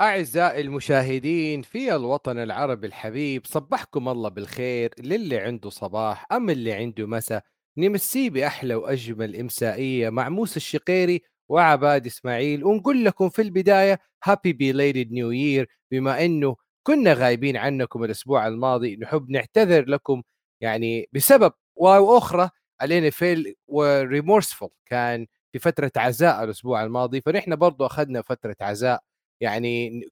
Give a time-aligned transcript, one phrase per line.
[0.00, 7.06] أعزائي المشاهدين في الوطن العربي الحبيب صبحكم الله بالخير للي عنده صباح أما اللي عنده
[7.06, 7.44] مساء.
[7.76, 15.12] نمسيه بأحلى وأجمل إمسائية مع موسى الشقيري وعباد إسماعيل ونقول لكم في البداية happy belated
[15.12, 20.22] new year بما أنه كنا غايبين عنكم الأسبوع الماضي نحب نعتذر لكم
[20.60, 27.86] يعني بسبب واو أخرى علينا feel remorseful كان في فترة عزاء الأسبوع الماضي فنحن برضو
[27.86, 29.07] أخذنا فترة عزاء.
[29.40, 30.02] يعني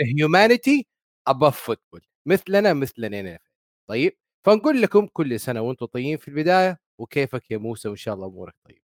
[0.00, 0.86] ال humanity
[1.30, 3.30] above football مثلنا مثل
[3.88, 8.26] طيب فنقول لكم كل سنة وأنتم طيبين في البداية وكيفك يا موسى وإن شاء الله
[8.26, 8.78] أمورك طيب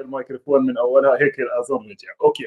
[0.00, 2.46] الميكروفون من أولها هيك أظن رجع أوكي.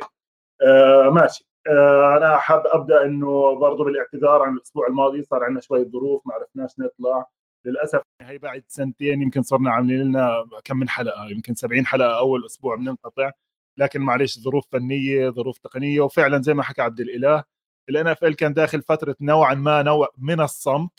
[0.68, 1.46] آه ماشي.
[1.72, 6.34] آه أنا حاب أبدأ إنه برضه بالإعتذار عن الأسبوع الماضي صار عندنا شوية ظروف ما
[6.34, 7.26] عرفناش نطلع.
[7.66, 12.46] للأسف هي بعد سنتين يمكن صرنا عاملين لنا كم من حلقة يمكن 70 حلقة أول
[12.46, 13.32] أسبوع بننقطع.
[13.78, 17.44] لكن معلش ظروف فنية ظروف تقنية وفعلا زي ما حكى عبد الإله
[17.90, 20.92] الان اف ال كان داخل فترة نوعا ما نوع من الصمت.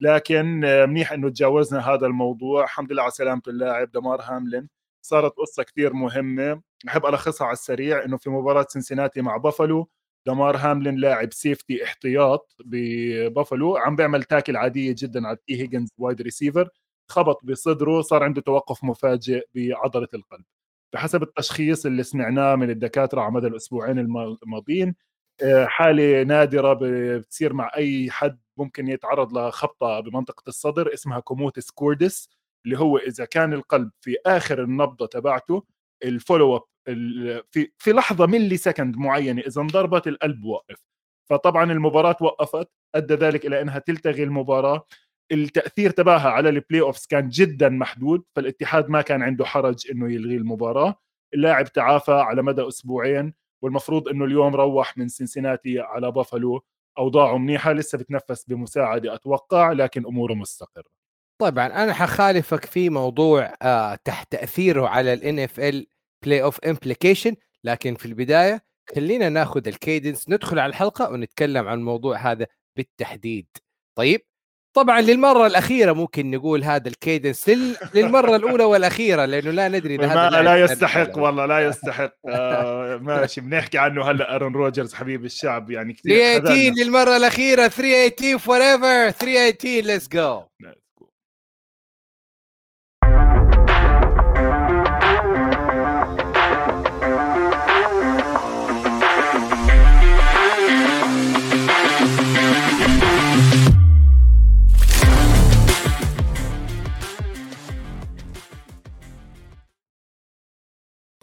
[0.00, 2.64] لكن منيح إنه تجاوزنا هذا الموضوع.
[2.64, 4.68] الحمد لله على سلامة اللاعب دمار هاملين.
[5.02, 6.62] صارت قصة كثير مهمة.
[6.84, 9.88] بحب ألخصها على السريع إنه في مباراة سنسناتي مع بافلو
[10.28, 13.76] دمار هاملين لاعب safety احتياط ببافلو.
[13.76, 16.68] عم بيعمل tackle عادية جدا على تي هيجنز wide receiver
[17.10, 20.44] خبط بصدره صار عنده توقف مفاجئ بعضلة القلب.
[20.92, 24.94] بحسب التشخيص اللي سمعناه من الدكاترة على مدى الأسبوعين الماضيين
[25.42, 32.28] آه، حالة نادرة بتصير مع أي حد ممكن يتعرض لخبطة بمنطقة الصدر اسمها commotio cordis
[32.64, 35.64] اللي هو إذا كان القلب في آخر النبضة تبعته
[36.04, 36.62] ال follow up
[37.50, 40.76] في في لحظة millisecond معينة إذا انضربت القلب وقف
[41.30, 44.86] فطبعا المباراة وقفت أدى ذلك إلى إنها تلتغي المباراة.
[45.32, 50.36] التأثير تبعها على ال playoffs كان جدا محدود فالاتحاد ما كان عنده حرج إنه يلغي
[50.36, 50.94] المباراة.
[51.34, 56.64] اللاعب تعافى على مدى أسبوعين والمفروض إنه اليوم روح من سنسناتي على بافلو.
[56.98, 60.97] أوضاعه منيحة لسه بتنفس بمساعدة أتوقع لكن أموره مستقرة.
[61.38, 65.86] طبعا أنا حخالفك في موضوع آه تحت تأثيره على ال
[66.24, 68.62] NFL playoff implication لكن في البداية
[68.96, 73.46] خلينا ناخذ ال cadence ندخل على الحلقة ونتكلم عن الموضوع هذا بالتحديد.
[73.98, 74.20] طيب
[74.76, 77.48] طبعا للمرة الأخيرة ممكن نقول هذا ال cadence
[77.94, 82.12] للمرة الأولى والأخيرة لأنه لا ندري إذا هذا لا يستحق والله لا يستحق.
[82.28, 88.38] آه ماشي بنحكي عنه هلأ أرون روجرز حبيب الشعب يعني كثير 318 للمرة الأخيرة 318
[88.38, 90.42] فور ايفر 318 ليتس جو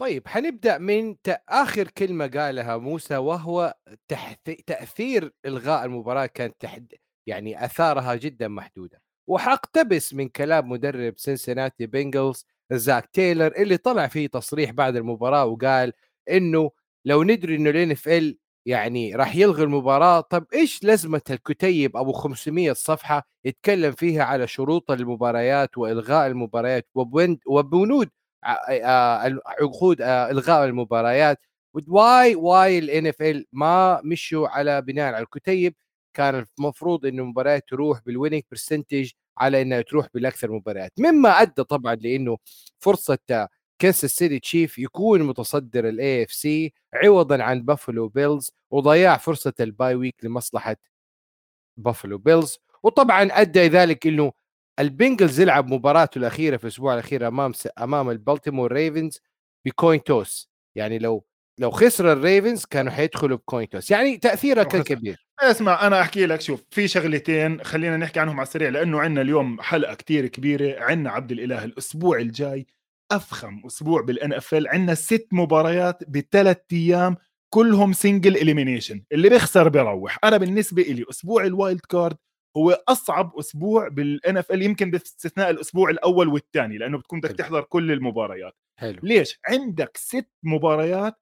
[0.06, 1.16] طيب حنبدأ من
[1.48, 3.74] آخر كلمة قالها موسى وهو.
[4.66, 6.94] تأثير إلغاء المباراة كانت تحد...
[7.26, 14.26] يعني آثارها جدا محدودة وحاقتبس من كلام مدرب سنسناتي بنجلز زاك تايلر اللي طلع فيه
[14.26, 15.92] تصريح بعد المباراة وقال
[16.30, 16.70] إنه
[17.04, 22.72] لو ندري إنه ال NFL يعني راح يلغي المباراة طب إيش لازمة الكتيب أبو 500
[22.72, 26.88] صفحة يتكلم فيها على شروط المباريات وإلغاء المباريات
[27.46, 28.08] وبنود
[28.44, 31.38] عقود إلغاء المباريات.
[31.88, 35.74] why why ال NFL ما مشوا على بناء على الكتيب.
[36.14, 40.92] كان المفروض انه المباريات تروح بال winning percentage على إنها تروح بالأكثر مباريات.
[40.98, 42.36] مما أدى طبعا لإنه
[42.78, 43.48] فرصة
[43.80, 49.94] كنساس سيتي تشيف يكون متصدر ال AFC عوضا عن بافلو بيلز وضياع فرصة ال bye
[49.94, 50.76] week لمصلحة
[51.76, 54.32] بافلو بيلز وطبعا أدى ذلك إنه
[54.78, 57.68] البنجلز يلعب مباراته الأخيرة في الأسبوع الأخير أمام س...
[57.78, 59.20] أمام البلتيمور ريفنز
[59.66, 60.50] ب coin toss.
[60.76, 61.26] يعني لو
[61.58, 63.90] لو خسر الريفنز كانوا حيدخلوا ب coin toss.
[63.90, 65.26] يعني تأثيره كان كبير.
[65.40, 69.60] اسمع أنا أحكي لك شوف في شغلتين خلينا نحكي عنهم على السريع لأنه عندنا اليوم
[69.60, 72.66] حلقة كتير كبيرة عندنا عبد الإله الأسبوع الجاي
[73.12, 77.16] أفخم أسبوع بال NFL عندنا ست مباريات بثلاث أيام
[77.54, 80.18] كلهم single elimination اللي بيخسر بيروح.
[80.24, 82.16] أنا بالنسبة لي أسبوع ال wild card
[82.56, 87.92] هو أصعب أسبوع بال NFL يمكن باستثناء الأسبوع الأول والثاني لأنه بتكون بدك تحضر كل
[87.92, 88.52] المباريات.
[88.78, 89.00] حلو.
[89.02, 91.14] ليش؟ عندك ست مباريات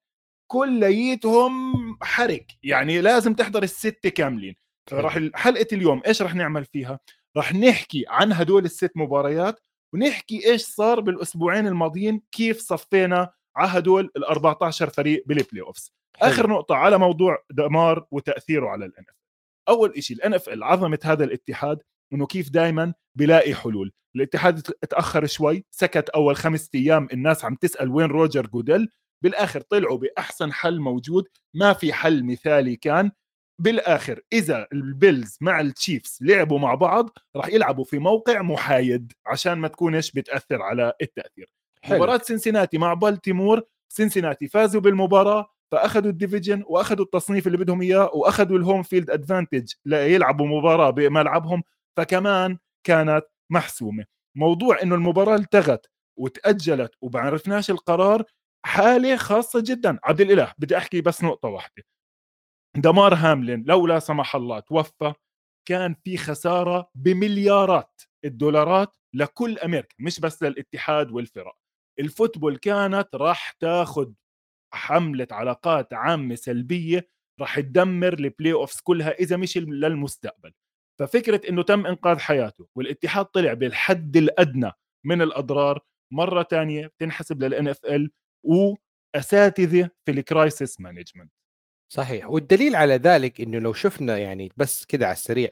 [0.51, 4.55] كليتهم حرق يعني لازم تحضر الستة كاملين.
[4.89, 6.99] فراح حلقة اليوم إيش راح نعمل فيها؟
[7.37, 9.59] راح نحكي عن هدول الست مباريات
[9.93, 16.49] ونحكي إيش صار بالأسبوعين الماضيين كيف صفينا على هدول ال 14 فريق بال playoffs آخر
[16.49, 19.24] نقطة على موضوع دامار وتأثيره على ال NF
[19.69, 21.81] أول شيء ال NFL عظمة هذا الاتحاد
[22.13, 23.91] إنه كيف دائما بلاقي حلول.
[24.15, 28.89] الاتحاد تأخر شوي سكت أول خمسة أيام الناس عم تسأل وين روجر جوديل
[29.23, 33.11] بالآخر طلعوا بأحسن حل موجود ما في حل مثالي كان.
[33.61, 39.67] بالآخر إذا البيلز مع التشيفز لعبوا مع بعض راح يلعبوا في موقع محايد عشان ما
[39.67, 41.49] تكونش بتأثر على التأثير.
[41.81, 41.97] حلو.
[41.97, 43.61] مباراة سنسناتي مع بالتيمور
[43.93, 49.09] سنسناتي فازوا بالمباراة فأخذوا ال division وأخذوا التصنيف اللي بدهم إياه وأخذوا ال home field
[49.09, 51.63] advantage ليلعبوا مباراة بملعبهم
[51.97, 54.05] فكمان كانت محسومة.
[54.37, 55.85] موضوع إنه المباراة التغت
[56.19, 58.23] وتأجلت وبعرفناش القرار
[58.65, 59.99] حالة خاصة جدا.
[60.03, 61.83] عبد الإله بدي أحكي بس نقطة واحدة.
[62.75, 65.13] دمار هاملين لو لا سمح الله توفى
[65.67, 71.55] كان في خسارة بمليارات الدولارات لكل أمريكا مش بس للاتحاد والفرق.
[71.99, 74.11] الفوتبول كانت راح تاخذ
[74.75, 77.09] حملة علاقات عامة سلبية
[77.41, 80.53] راح تدمر ال playoffs كلها إذا مش للمستقبل.
[80.99, 84.71] ففكرة إنه تم إنقاذ حياته والاتحاد طلع بالحد الأدنى
[85.05, 85.79] من الأضرار
[86.13, 88.11] مرة ثانية بتنحسب لل NFL
[88.45, 91.31] وأساتذة في ال crisis management
[91.93, 92.29] صحيح.
[92.29, 95.49] والدليل على ذلك إنه لو شفنا يعني بس كده على السريع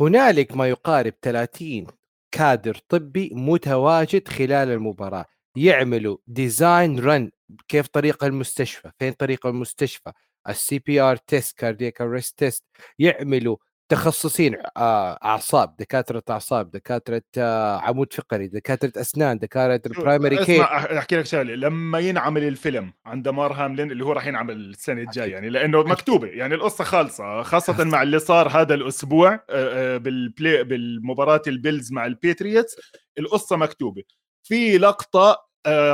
[0.00, 1.86] هنالك ما يقارب 30
[2.34, 5.26] كادر طبي متواجد خلال المباراة.
[5.56, 7.30] يعملوا design run
[7.68, 10.12] كيف طريق المستشفى فين طريق المستشفى؟
[10.48, 12.64] ال CPR test cardiac arrest test
[12.98, 13.56] يعملوا
[13.88, 20.62] تخصصين آه، أعصاب دكاترة أعصاب دكاترة آه، عمود فقري دكاترة أسنان دكاترة ال primary care
[20.64, 25.32] أحكي لك شغله لما ينعمل الفيلم عند دامار هاملين اللي هو راح ينعمل السنة الجاية
[25.32, 30.64] يعني لأنه مكتوبة يعني القصة خالصة خاصة مع اللي صار هذا الأسبوع آه، بال play
[30.64, 32.76] بالمباراة البيلز مع الباتريتس
[33.18, 34.02] القصة مكتوبة.
[34.42, 35.36] في لقطة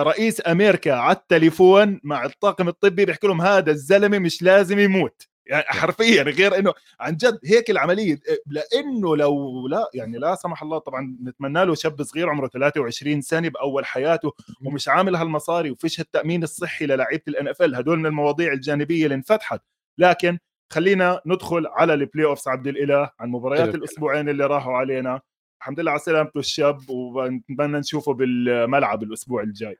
[0.03, 5.23] رئيس أمريكا على التليفون مع الطاقم الطبي بيحكي لهم هذا الزلمة مش لازم يموت.
[5.47, 10.79] يعني حرفيا غير إنه عن جد هيك العملية لإنه لو لا يعني لا سمح الله
[10.79, 14.33] طبعا نتمنى له شاب صغير عمره 23 سنة بأول حياته
[14.65, 19.61] ومش عامل هالمصاري وفيش التأمين الصحي للاعيبة ال NFL هدول من المواضيع الجانبية اللي انفتحت.
[19.99, 20.39] لكن
[20.73, 25.21] خلينا ندخل على ال playoffs عبد الإله عن مباريات الأسبوعين اللي راحوا علينا.
[25.61, 29.77] الحمد لله على سلامته الشاب ونتمنى نشوفه بالملعب الأسبوع الجاي.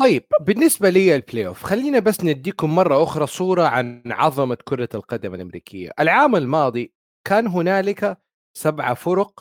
[0.00, 5.34] طيب بالنسبة لي ال playoff خلينا بس نديكم مرة أخرى صورة عن عظمة كرة القدم
[5.34, 5.90] الأمريكية.
[6.00, 6.92] العام الماضي
[7.24, 8.18] كان هنالك
[8.56, 9.40] سبعة فرق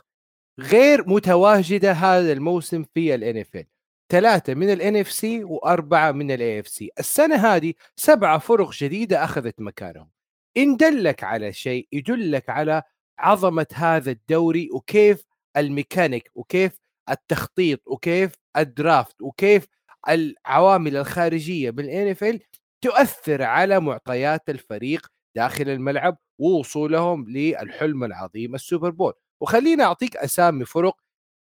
[0.60, 3.66] غير متواجدة هذا الموسم في ال NFL
[4.12, 10.10] ثلاثة من ال NFC وأربعة من ال AFC السنة هذه سبعة فرق جديدة أخذت مكانهم.
[10.58, 12.84] إن دلك على شيء يدلك على
[13.20, 16.80] عظمة هذا الدوري وكيف الميكانيك وكيف
[17.10, 19.68] التخطيط وكيف ال draft وكيف
[20.10, 22.40] العوامل الخارجية بال NF
[22.82, 29.14] تؤثر على معطيات الفريق داخل الملعب ووصولهم للحلم العظيم ال Super Bowl.
[29.42, 30.96] وخلينا أعطيك أسامي فرق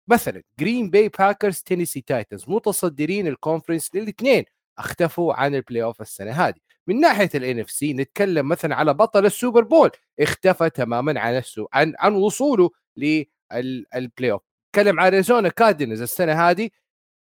[0.08, 4.44] مثلا جرين باي باكرز تينيسي تايتنز متصدرين ال conference للاثنين
[4.78, 6.54] اختفوا عن ال playoff السنة هذه.
[6.86, 11.42] من ناحية ال NFC نتكلم مثلا على بطل ال Super Bowl اختفى تماما عن
[11.72, 12.70] عن عن وصوله
[13.52, 16.70] لل playoff نتكلم عن أريزونا كاردينز السنة هذه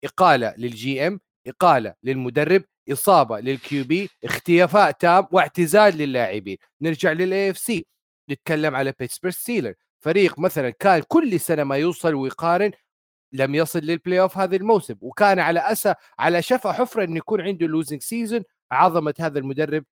[0.05, 6.57] إقالة لل GM إقالة للمدرب إصابة لل QB اختفاء تام واعتزال للاعبين.
[6.81, 7.87] نرجع لل AFC
[8.31, 9.75] نتكلم على بيتسبرغ سيلر
[10.05, 12.71] فريق مثلا كان كل سنة ما يوصل ويقارن
[13.33, 17.67] لم يصل لل playoff هذا الموسم وكان على اسى على شفا حفرة إنه يكون عنده
[17.67, 19.85] losing season عظمة هذا المدرب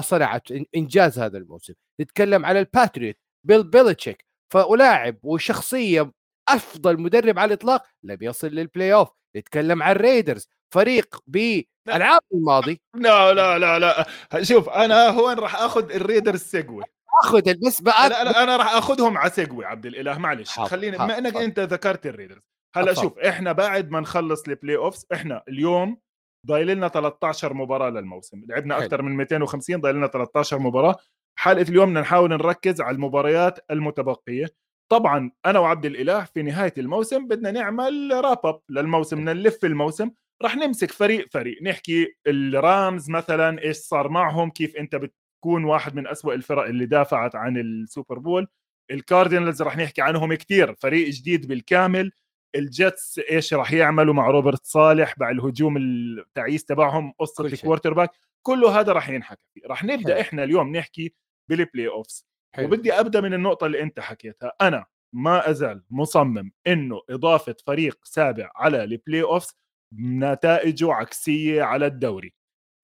[0.00, 0.42] صنعت
[0.76, 1.74] إنجاز هذا الموسم.
[2.00, 6.12] نتكلم على الباتريوت بيل بيلتشيك فلاعب وشخصية
[6.48, 12.80] أفضل مدرب على الإطلاق لم يصل لل playoff نتكلم عن ال Raiders فريق بالعام الماضي.
[12.96, 14.06] لا لا لا لا.
[14.42, 16.84] شوف أنا هون راح آخذ ال Raiders segue
[17.24, 17.42] آخذ
[17.80, 20.60] بقى لا, لا أنا راح آخذهم على segue عبد الإله معلش.
[20.60, 22.42] خليني بما إنك أنت ذكرت ال Raiders
[22.76, 25.98] هلأ شوف إحنا بعد ما نخلص ال playoffs إحنا اليوم
[26.46, 28.44] ضايل لنا 13 مباراة للموسم.
[28.48, 30.96] لعبنا أكثر من 250 ضايل لنا 13 مباراة.
[31.42, 34.46] حلقة اليوم بدنا نحاول نركز على المباريات المتبقية.
[34.88, 40.10] طبعا أنا وعبد الإله في نهاية الموسم بدنا نعمل wrap up للموسم بدنا نلف الموسم.
[40.42, 45.94] راح نمسك فريق فريق نحكي ال Rams مثلا إيش صار معهم كيف أنت بتكون واحد
[45.94, 48.46] من أسوأ الفرق اللي دافعت عن ال Super Bowl.
[48.90, 52.12] ال Cardinals راح نحكي عنهم كثير فريق جديد بالكامل.
[52.54, 58.10] ال Jets إيش راح يعملوا مع روبرت صالح مع الهجوم التعيس تبعهم قصه ال quarterback
[58.42, 59.60] كله هذا راح ينحكى فيه.
[59.66, 61.14] راح نبدأ إحنا اليوم نحكي
[61.48, 62.26] بال playoffs.
[62.66, 64.52] وبدي أبدأ من النقطة اللي أنت حكيتها.
[64.60, 69.58] أنا ما أزال مصمم إنه إضافة فريق سابع على ال playoffs
[70.00, 72.34] نتائجه عكسية على الدوري.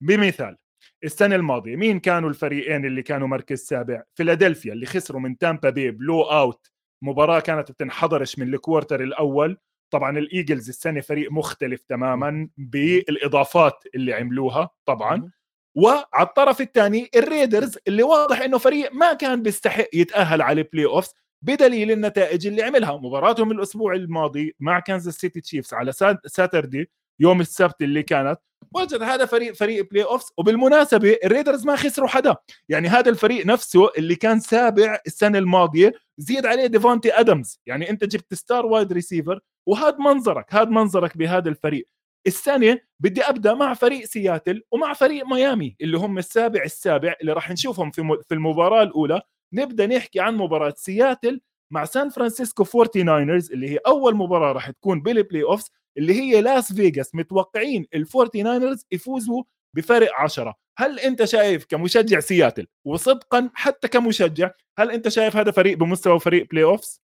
[0.03, 0.57] بمثال
[1.03, 5.91] السنة الماضية مين كانوا الفريقين اللي كانوا مركز سابع؟ فيلادلفيا اللي خسروا من تامبا بي
[5.91, 6.71] blowout
[7.03, 9.57] مباراة كانت بتنحضرش من ال quarter الأول.
[9.93, 15.31] طبعا ال Eagles السنة فريق مختلف تماما بالإضافات اللي عملوها طبعا.
[15.75, 20.85] وعلى الطرف الثاني ال Raiders اللي واضح إنه فريق ما كان بيستحق يتأهل على ال
[20.85, 22.97] playoffs بدليل النتائج اللي عملها.
[22.97, 25.91] مباراتهم الأسبوع الماضي مع كانزاس سيتي Chiefs على
[26.25, 28.39] Saturday يوم السبت اللي كانت
[28.75, 32.35] وجد هذا فريق فريق playoffs وبالمناسبة ال Raiders ما خسروا حدا.
[32.69, 38.03] يعني هذا الفريق نفسه اللي كان سابع السنة الماضية زيد عليه Davante Adams يعني أنت
[38.03, 41.85] جبت star wide receiver وهذا منظرك هذا منظرك بهذا الفريق.
[42.27, 47.51] السنة بدي أبدأ مع فريق سياتل ومع فريق ميامي اللي هم السابع السابع اللي راح
[47.51, 49.21] نشوفهم في في المباراة الأولى.
[49.53, 51.41] نبدأ نحكي عن مباراة سياتل
[51.73, 56.73] مع سان فرانسيسكو 49ers اللي هي أول مباراة راح تكون بال playoffs اللي هي لاس
[56.73, 59.43] فيغاس متوقعين ال 49ers يفوزوا
[59.75, 65.77] بفرق 10 هل أنت شايف كمشجع سياتل وصدقا حتى كمشجع هل أنت شايف هذا فريق
[65.77, 67.01] بمستوى فريق playoffs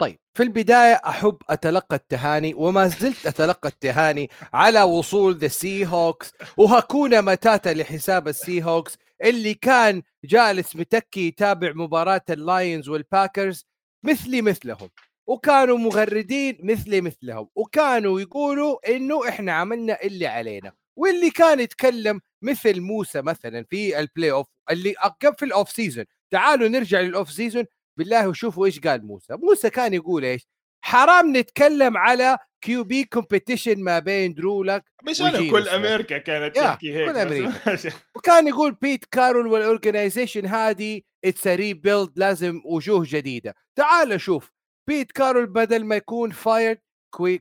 [0.00, 7.20] طيب في البداية أحب أتلقى التهاني وما زلت أتلقى التهاني على وصول the Seahawks وهكونا
[7.20, 13.66] متاتا لحساب ال Seahawks اللي كان جالس متكي يتابع مباراة ال Lions وال Packers
[14.04, 14.90] مثلي مثلهم
[15.26, 22.80] وكانوا مغردين مثلي مثلهم وكانوا يقولوا إنه إحنا عملنا اللي علينا واللي كان يتكلم مثل
[22.80, 24.94] موسى مثلا في ال playoff اللي
[25.38, 27.64] في ال off season تعالوا نرجع لل off season
[27.96, 29.36] بالله وشوفوا إيش قال موسى.
[29.36, 30.46] موسى كان يقول إيش؟
[30.84, 36.94] حرام نتكلم على QB competition ما بين Drew Lock مش أنا كل أمريكا كانت تحكي
[36.94, 37.76] هيك كل أمريكا.
[38.16, 43.54] وكان يقول بيت كارول وال organization هذه it's rebuild لازم وجوه جديدة.
[43.76, 44.52] تعال شوف
[44.88, 46.32] بيت كارول بدل ما يكون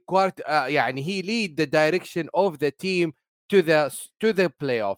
[0.05, 3.13] quart آه يعني هي lead the direction of the team
[3.49, 4.97] to the to the playoff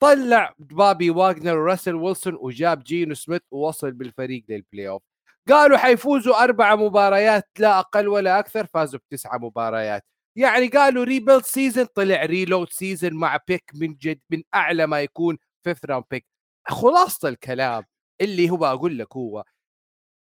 [0.00, 5.02] طلع Bobby Wagner و Russell Wilson وجاب Geno Smith ووصل بالفريق لل playoff
[5.48, 10.04] قالوا حيفوزوا أربع مباريات لا أقل ولا أكثر فازوا بتسعة مباريات.
[10.36, 15.38] يعني قالوا rebuild season طلع reload season مع pick من جد من أعلى ما يكون
[15.64, 16.26] fifth round pick
[16.68, 17.84] خلاصة الكلام
[18.20, 19.44] اللي هو أقول لك هو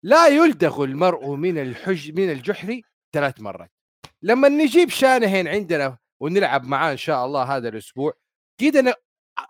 [0.03, 2.81] لا يلدغ المرء من الحج من الجحر
[3.13, 3.71] ثلاث مرات.
[4.21, 8.13] لما نجيب Shanahan عندنا ونلعب معاه إن شاء الله هذا الأسبوع
[8.61, 8.95] كده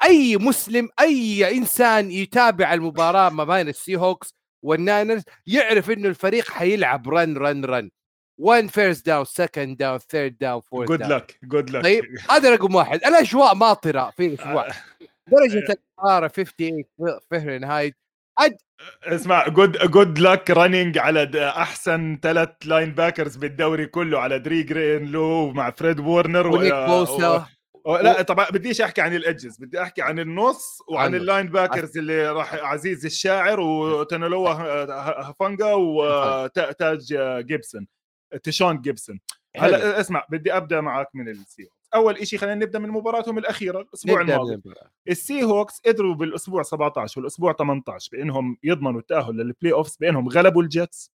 [0.03, 6.49] أي مسلم أي إنسان يتابع المباراة ما بين ال Seahawks وال Niners يعرف إنه الفريق
[6.51, 7.89] حيلعب run run run
[8.37, 12.75] 1 first down second down third down fourth good luck good luck طيب هذا رقم
[12.75, 13.03] واحد.
[13.05, 14.73] الأجواء ماطره في الأسبوع آه.
[15.27, 16.83] درجة الحرارة 58
[17.31, 17.95] فهرنهايت
[18.39, 18.57] أد...
[19.03, 25.71] اسمع good good luck running على أحسن ثلاث linebackers بالدوري كله على Dre Greenlaw مع
[25.71, 27.47] Fred Warner و Nick Bosa.
[27.85, 32.31] لا طبعا بديش أحكي عن ال edges بدي أحكي عن النص وعن ال linebackers اللي
[32.31, 34.49] راح عزيز الشاعر و Talanoa
[35.29, 37.87] Hufanga و Taj Gibson
[38.43, 39.19] Tashaun Gibson.
[39.57, 43.81] هلا اسمع بدي أبدأ معك من ال Sea أول شيء خلينا نبدأ من مباراتهم الأخيرة
[43.81, 44.61] الأسبوع الماضي.
[45.09, 50.73] ال Seahawks قدروا بالأسبوع 17 والأسبوع 18 بأنهم يضمنوا التأهل لل playoffs بأنهم غلبوا ال
[50.73, 51.11] Jets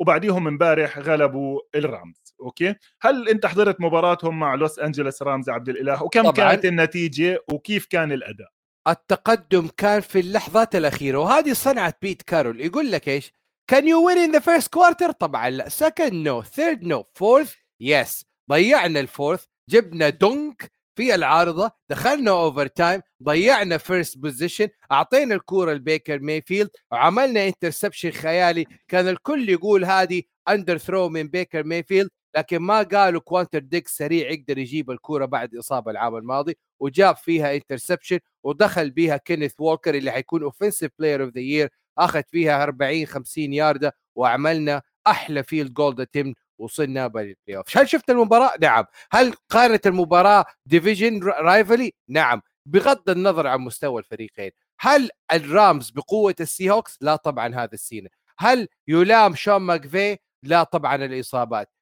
[0.00, 5.68] وبعديهم امبارح غلبوا ال Rams okay؟ هل أنت حضرت مباراتهم مع لوس انجلوس Rams عبد
[5.68, 6.32] الإله؟ وكم طبعاً.
[6.32, 8.48] كانت النتيجة؟ وكيف كان الأداء؟
[8.88, 12.60] التقدم كان في اللحظات الأخيرة وهذه صنعت بيت كارول.
[12.60, 13.32] يقول لك إيش؟
[13.70, 15.68] كان you win in the first quarter طبعا لا.
[15.68, 23.00] second no third no fourth yes ضيعنا ال fourth جبنا doink في العارضة دخلنا overtime
[23.22, 28.66] ضيعنا first possession أعطينا الكورة ل Baker Mayfield وعملنا interception خيالي.
[28.88, 34.30] كان الكل يقول هذه under throw من Baker Mayfield لكن ما قالوا Quandre Diggs سريع
[34.30, 40.10] يقدر يجيب الكورة بعد إصابة العام الماضي وجاب فيها interception ودخل بيها Kenneth Walker اللي
[40.10, 46.06] حيكون offensive player of the year أخذ فيها 40 50 يارده وعملنا أحلى field goal
[46.06, 48.84] team وصلنا بال playoff هل شفت المباراة؟ نعم.
[49.12, 52.42] هل قارنت المباراة division rivalry نعم.
[52.66, 54.50] بغض النظر عن مستوى الفريقين
[54.80, 60.94] هل الرامز بقوة السي هوكس لا طبعا هذا السنة هل يلام شون ماكفي؟ لا طبعا
[60.94, 61.72] الإصابات.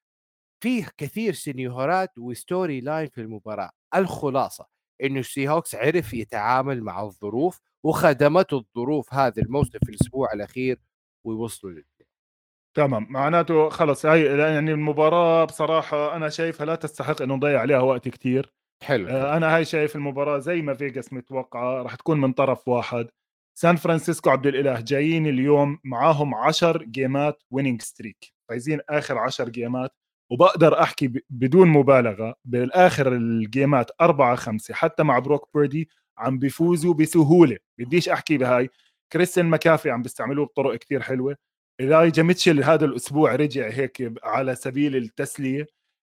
[0.63, 3.71] فيه كثير سيناريوهات و storyline في المباراة.
[3.95, 4.65] الخلاصة
[5.03, 10.79] إنه السي هوكس عرف يتعامل مع الظروف وخدمته الظروف هذا الموسم في الأسبوع الأخير
[11.23, 11.71] ويوصلوا
[12.75, 18.07] تمام معناته خلص هاي يعني المباراة بصراحة أنا شايفها لا تستحق إنه نضيع عليها وقت
[18.09, 18.53] كتير.
[18.83, 23.07] حلو آه أنا هاي شايف المباراة زي ما فيجاس متوقعة راح تكون من طرف واحد.
[23.59, 29.91] سان فرانسيسكو عبد الإله جايين اليوم معاهم 10 جيمات winning streak فايزين آخر 10 جيمات
[30.31, 37.57] وبقدر أحكي بدون مبالغة بالآخر الجيمات 4 5 حتى مع بروك بيردي عم بيفوزوا بسهولة.
[37.79, 38.69] بديش أحكي بهاي.
[39.13, 41.35] كريستيان ماكافري عم بيستعملوه بطرق كتير حلوة.
[41.79, 45.67] إلايجا ميتشل هذا الأسبوع رجع هيك على سبيل التسلية.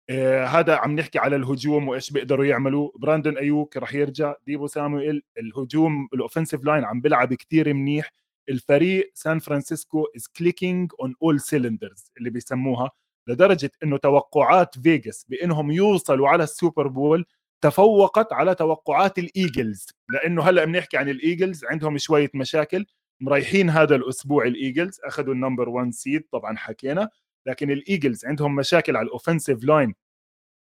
[0.09, 2.91] آه هذا عم نحكي على الهجوم وإيش بيقدروا يعملوا.
[2.95, 4.33] براندون أيوك رح يرجع.
[4.47, 8.11] ديبو سامويل الهجوم ال offensive line عم بيلعب كتير منيح.
[8.49, 12.91] الفريق سان فرانسيسكو is clicking on all cylinders اللي بيسموها.
[13.27, 17.25] لدرجة إنه توقعات فيغاس بإنهم يوصلوا على السوبر بول
[17.61, 19.87] تفوقت على توقعات الإيجلز.
[20.09, 22.85] لأنه هلأ بنحكي عن الإيجلز عندهم شوية مشاكل.
[23.21, 27.09] مريحين هذا الأسبوع الإيجلز أخذوا ال number 1 seed طبعا حكينا.
[27.45, 29.95] لكن الإيجلز عندهم مشاكل على ال offensive line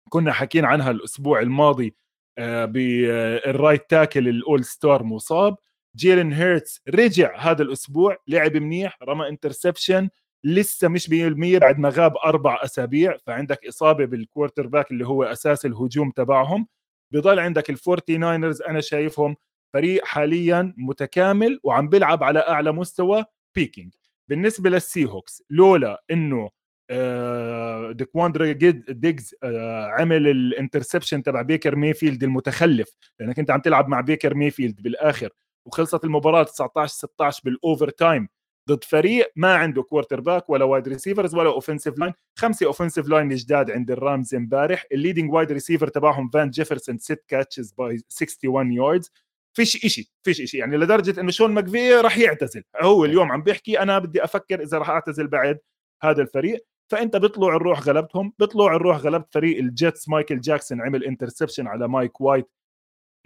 [0.09, 1.95] كنا حكين عنها الأسبوع الماضي
[2.37, 5.57] آه، بال right tackle ال all star مصاب.
[5.95, 10.09] جيلن هيرتس رجع هذا الأسبوع لعب منيح رمى interception
[10.43, 13.17] لسه مش 100% بعد ما غاب أربع أسابيع.
[13.17, 16.67] فعندك إصابة بال quarterback اللي هو أساس الهجوم تبعهم.
[17.13, 19.35] بضل عندك الفورتي ناينرز أنا شايفهم
[19.73, 23.93] فريق حاليا متكامل وعم بيلعب على أعلى مستوى peaking
[24.29, 26.49] بالنسبة للسي هوكس لولا إنه
[26.89, 33.87] آه ديكواندري ديجز آه عمل ال interception تبع بيكر ميفيلد المتخلف لأنك أنت عم تلعب
[33.87, 35.29] مع بيكر ميفيلد بالآخر
[35.65, 38.27] وخلصت المباراة 19 16 بال overtime
[38.69, 43.71] ضد فريق ما عنده quarterback ولا wide receivers ولا offensive line خمسة offensive line جداد
[43.71, 44.85] عند الرامز امبارح.
[44.91, 49.11] ال leading wide receiver تبعهم فان جيفرسون ست catches by 61 yards
[49.57, 52.63] فيش شيء فيش شيء يعني لدرجة إنه شون ماكفي راح يعتزل.
[52.81, 55.59] هو اليوم عم بيحكي أنا بدي أفكر إذا راح أعتزل بعد
[56.03, 56.65] هذا الفريق.
[56.91, 62.21] فأنت بيطلع الروح غلبتهم بيطلع الروح غلبت فريق الجيتس مايكل جاكسون عمل interception على مايك
[62.21, 62.49] وايت.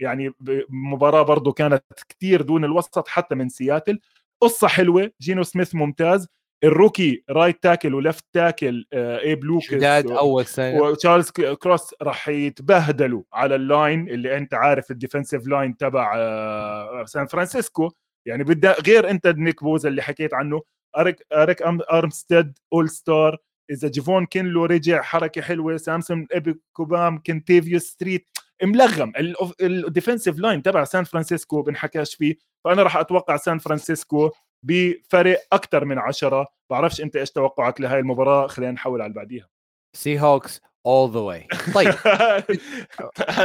[0.00, 0.34] يعني
[0.70, 4.00] مباراة برضه كانت كثير دون الوسط حتى من سياتل.
[4.40, 6.28] قصة حلوة جينو سميث ممتاز.
[6.64, 12.28] ال rookie right tackle و left tackle إيب لوكاس شداد أول سنه وتشارلز كروس راح
[12.28, 17.90] يتبهدلوا على اللاين اللي أنت عارف ال defensive line تبع آه، سان فرانسيسكو.
[18.26, 20.62] يعني بدها غير أنت نيك بوزا اللي حكيت عنه.
[20.96, 23.36] أريك أريك أرمستيد all star
[23.70, 28.28] إذا جيفون كينلو رجع حركة حلوة سامسون إيبوكام كنتيفيوس ستريت
[28.62, 29.12] ملغم.
[29.60, 32.36] ال defensive line تبع سان فرانسيسكو بنحكاش فيه.
[32.64, 34.30] فأنا راح أتوقع سان فرانسيسكو
[34.62, 36.46] بفرق أكثر من عشرة.
[36.70, 39.48] بعرفش أنت إيش توقعك لهي المباراة خلينا نحول على اللي بعديها.
[39.96, 41.72] سي هوكس all the way.
[41.74, 41.94] طيب.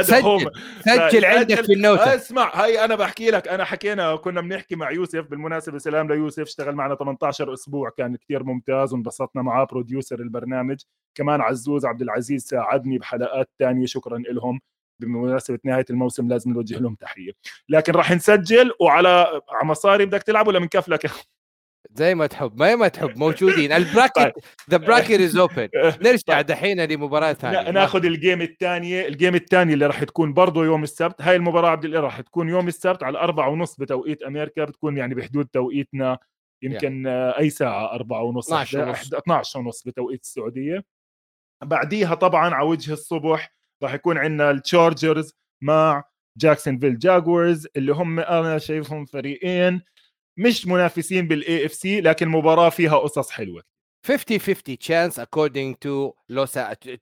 [0.02, 0.50] سجل.
[0.80, 2.14] سجل عندك في النوتة.
[2.14, 6.74] اسمع هاي أنا بحكي لك أنا حكينا كنا بنحكي مع يوسف بالمناسبة سلام ليوسف اشتغل
[6.74, 10.80] معنا 18 أسبوع كان كثير ممتاز وانبسطنا معاه producer البرنامج.
[11.14, 14.60] كمان عزوز عبد العزيز ساعدني بحلقات ثانية شكرا لهم.
[15.00, 17.32] بمناسبة نهاية الموسم لازم نوجه لهم تحية.
[17.68, 21.10] لكن راح نسجل وعلى مصاري بدك تلعب ولا بنكفلك
[21.92, 23.72] زي ما تحب ما ما تحب موجودين.
[23.72, 24.32] ال bracket
[24.70, 27.70] the bracket is open نرجع دحين لمباراة ثانية.
[27.70, 31.22] ناخذ ال game الثانية ال game الثانية اللي راح تكون برضه يوم السبت.
[31.22, 34.64] هاي المباراة عبد الله راح تكون يوم السبت على أربعة ونص بتوقيت أمريكا.
[34.64, 36.18] بتكون يعني بحدود توقيتنا
[36.62, 37.38] يمكن yeah.
[37.38, 38.52] أي ساعة أربعة ونص.
[38.52, 39.14] 12 ونص.
[39.14, 40.84] 12 ونص بتوقيت السعودية.
[41.64, 46.04] بعديها طبعا على وجه الصبح راح يكون عندنا التشارجرز مع
[46.36, 49.82] جاكسونفيل جاكوارز اللي هم أنا شايفهم فريقين
[50.36, 53.62] مش منافسين بال AFC لكن مباراة فيها قصص حلوة.
[54.06, 56.52] 50 50 chance according to Los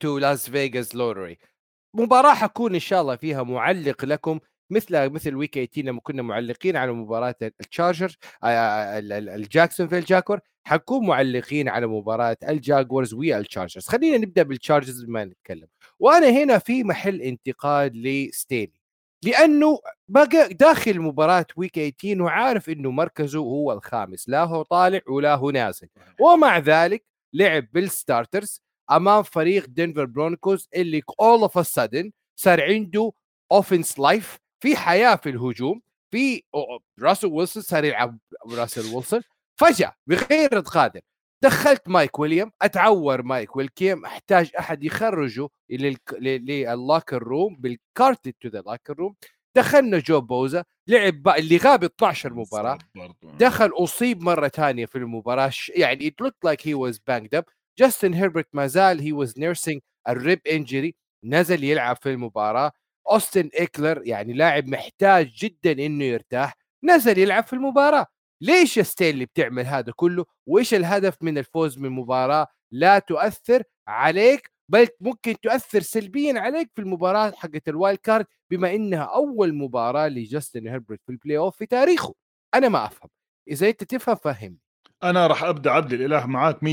[0.01, 1.37] to Las Vegas Lottery.
[1.95, 6.76] مباراة حكون إن شاء الله فيها معلق لكم مثل مثل week 18 لما كنا معلقين
[6.76, 15.24] على مباراة التشارجر الجاكسونفيل جاكور حنكون معلقين على مباراة الجاكوارز والتشارجرز خلينا نبدأ بالتشارجرز بما
[15.24, 15.66] نتكلم.
[15.98, 18.81] وأنا هنا في محل انتقاد لستيلي
[19.24, 24.29] لأنه بقى داخل مباراة week 18 وعارف إنه مركزه هو الخامس.
[24.29, 25.88] لا هو طالع ولا هو نازل.
[26.20, 32.62] ومع ذلك لعب بال starters أمام فريق دنفر برونكوز اللي all of a sudden صار
[32.62, 33.12] عنده
[33.53, 36.42] offense life في حياة في الهجوم في
[37.03, 38.19] راسل ويلسون صار يلعب
[38.53, 39.21] راسل ويلسون
[39.61, 41.01] فجأة بغير قادر
[41.42, 45.49] دخلت مايك ويليام أتعور مايك ويليام أحتاج أحد يخرجه
[46.20, 49.14] لل locker room بال cart to the locker room
[49.57, 52.79] دخلنا جوي بوزا لعب اللي غاب 12 مباراة
[53.38, 57.44] دخل أصيب مرة ثانية في المباراة يعني it look like he was banged up
[57.79, 60.94] جاستن هيربرت ما زال he was nursing ال rib injury
[61.25, 62.73] نزل يلعب في المباراة.
[63.11, 68.07] اوستن ايكلر يعني لاعب محتاج جدا إنه يرتاح نزل يلعب في المباراة.
[68.40, 74.51] ليش يا ستينلي بتعمل هذا كله؟ وإيش الهدف من الفوز من مباراه لا تؤثر عليك
[74.69, 80.09] بل ممكن تؤثر سلبيا عليك في المباراة حقت ال wild card بما إنها أول مباراة
[80.09, 82.14] لجاستن هيربرت في ال playoff في تاريخه.
[82.55, 83.11] أنا ما أفهم.
[83.49, 84.59] إذا أنت تفهم فهمني.
[85.03, 86.66] أنا راح أبدأ عبد الإله معك 100%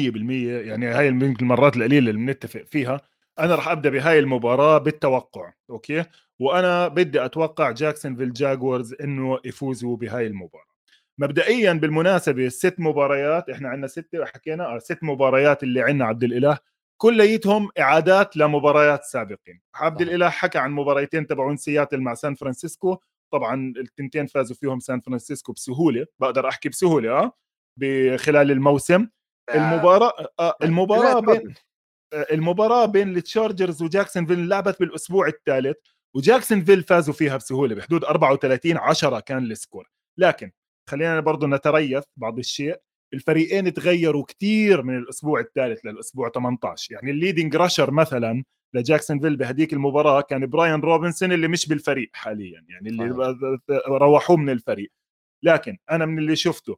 [0.67, 3.02] يعني هاي يمكن المرات القليلة اللي بنتفق فيها.
[3.39, 6.06] أنا راح أبدأ بهاي المباراة بالتوقع okay؟
[6.39, 10.74] وأنا بدي أتوقع جاكسون فيل جاكورز إنه يفوزوا بهاي المباراة.
[11.17, 16.58] مبدئيا بالمناسبة ست مباريات إحنا عندنا ستة وحكينا آه ست مباريات اللي عندنا عبد الإله
[16.98, 19.62] كليتهم إعادات لمباريات سابقين.
[19.76, 22.98] عبد الإله حكى عن مباريتين تبعون سياتل مع سان فرانسيسكو
[23.34, 27.32] طبعا التنتين فازوا فيهم سان فرانسيسكو بسهولة بقدر أحكي بسهولة آه
[27.80, 29.08] بخلال الموسم.
[29.56, 31.54] المباراة آه المباراة بين
[32.32, 35.78] المباراة بين التشارجرز وجاكسون فيل لعبت بالأسبوع الثالث
[36.15, 39.89] وجاكسون فيل فازوا فيها بسهولة بحدود 34 10 كان ال score.
[40.17, 40.52] لكن
[40.89, 42.78] خلينا برضه نتريث بعض الشيء
[43.13, 48.43] الفريقين تغيروا كثير من الأسبوع الثالث للأسبوع 18 يعني ال leading rusher مثلا
[48.76, 53.38] لجاكسون فيل بهديك المباراة كان براين روبنسون اللي مش بالفريق حاليا يعني اللي
[53.88, 54.91] روحوه من الفريق.
[55.43, 56.78] لكن أنا من اللي شفته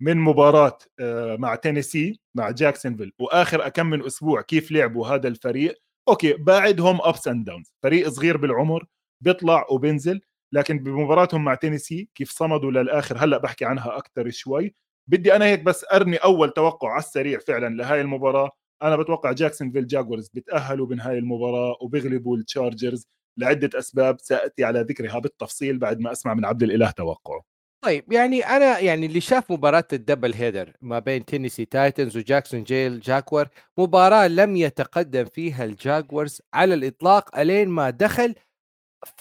[0.00, 5.82] من مباراة آه، مع تينيسي مع جاكسونفيل وآخر كم من أسبوع كيف لعبوا هذا الفريق.
[6.08, 8.86] okay بعدهم ups and downs فريق صغير بالعمر
[9.20, 10.20] بيطلع وبينزل
[10.52, 14.74] لكن بمباراتهم مع تينيسي كيف صمدوا للآخر هلأ بحكي عنها أكثر شوي.
[15.10, 18.50] بدي أنا هيك بس ارمي أول توقع على السريع فعلا لهاي المباراة.
[18.82, 25.78] أنا بتوقع جاكسونفيل جاكورز بتأهلوا بنهاية المباراة وبيغلبوا التشارجرز لعدة أسباب ساتي على ذكرها بالتفصيل
[25.78, 27.42] بعد ما أسمع من عبد الإله توقعه.
[27.82, 32.64] طيب يعني أنا يعني اللي شاف مباراة ال double header ما بين تينيسي تايتنز وجاكسون
[32.64, 38.34] فيل جاكور مباراة لم يتقدم فيها الجاكورز على الإطلاق ألين ما دخل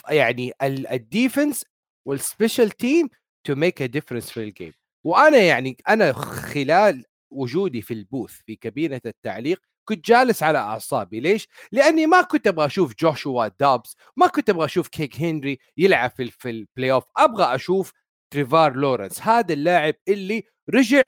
[0.10, 1.66] يعني ال defense
[2.08, 3.10] وال special team
[3.44, 4.74] to make a difference في ال game
[5.06, 11.20] وأنا يعني أنا خلال وجودي في ال booth في كابينة التعليق كنت جالس على أعصابي.
[11.20, 16.12] ليش؟ لأني ما كنت أبغى أشوف جوشوا دابس ما كنت أبغى أشوف ديريك هنري يلعب
[16.18, 17.94] في ال playoff أبغى أشوف
[18.32, 19.22] تريفار لورنس.
[19.22, 21.02] هذا اللاعب اللي رجع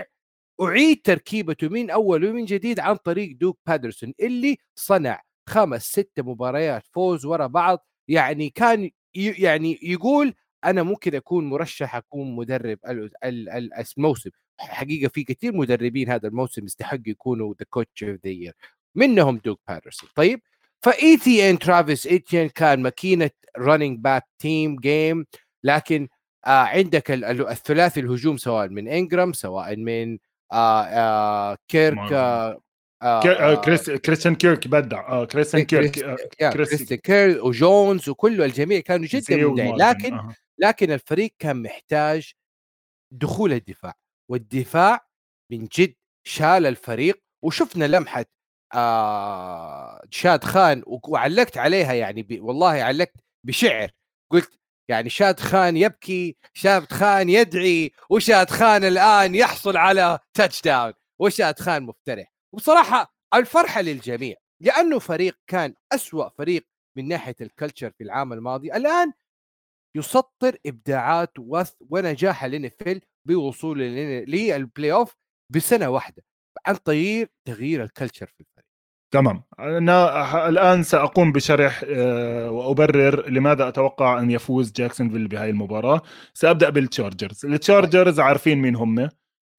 [0.62, 6.84] أعيد تركيبته من اول ومن جديد عن طريق دوغ بيدرسون اللي صنع خمس ست مباريات
[6.94, 7.86] فوز ورا بعض.
[8.08, 10.34] يعني كان يعني يقول
[10.66, 12.80] أنا ممكن أكون مرشح أكون مدرب
[13.98, 14.30] الموسم.
[14.60, 18.54] حقيقة في كثير مدربين هذا الموسم يستحقوا يكونوا the coach of the
[18.96, 20.42] منهم دوغ بيترسون طيب
[20.82, 25.26] فاي تي ان ترافيس إيتيان كان ماكينة running back team game
[25.64, 26.08] لكن
[26.46, 30.18] آه عندك الثلاثي الهجوم سواء من إنجرام سواء من
[30.52, 32.62] آه آه كيرك آه
[33.02, 35.92] آه, آه، كريس كريستيان كيرك بدع كريستيان كيرك
[36.54, 40.36] كريستيان كيرك وجونز وكل الجميع كانوا جدا مبدعين لكن آه.
[40.58, 42.34] لكن الفريق كان محتاج
[43.14, 43.94] دخول الدفاع
[44.32, 45.08] والدفاع
[45.52, 45.96] من جد
[46.28, 48.26] شال الفريق وشفنا لمحة
[48.74, 53.92] آه شاد خان وعلقت عليها يعني والله علقت بشعر.
[54.32, 61.60] قلت يعني شاد خان يبكي شاد خان يدعي وشاد خان الآن يحصل على touchdown وشاد
[61.60, 62.34] خان مفترح.
[62.54, 66.68] وبصراحة الفرحة للجميع لأنه فريق كان أسوأ فريق
[66.98, 69.14] من ناحية ال culture في العام الماضي الآن
[69.96, 71.34] يسطر إبداعات
[71.90, 75.16] ونجاح لجاكسونفيل بوصول لل playoff
[75.50, 76.24] بسنة واحدة
[76.66, 78.51] عن طريق تغيير ال culture في الفريق.
[79.12, 79.44] تمام.
[79.60, 86.02] أنا الآن سأقوم بشرح آه، وأبرر لماذا أتوقع أن يفوز جاكسونفيل بهاي المباراة.
[86.34, 87.46] سأبدأ بالتشارجرز.
[87.46, 89.10] التشارجرز عارفين مين هم.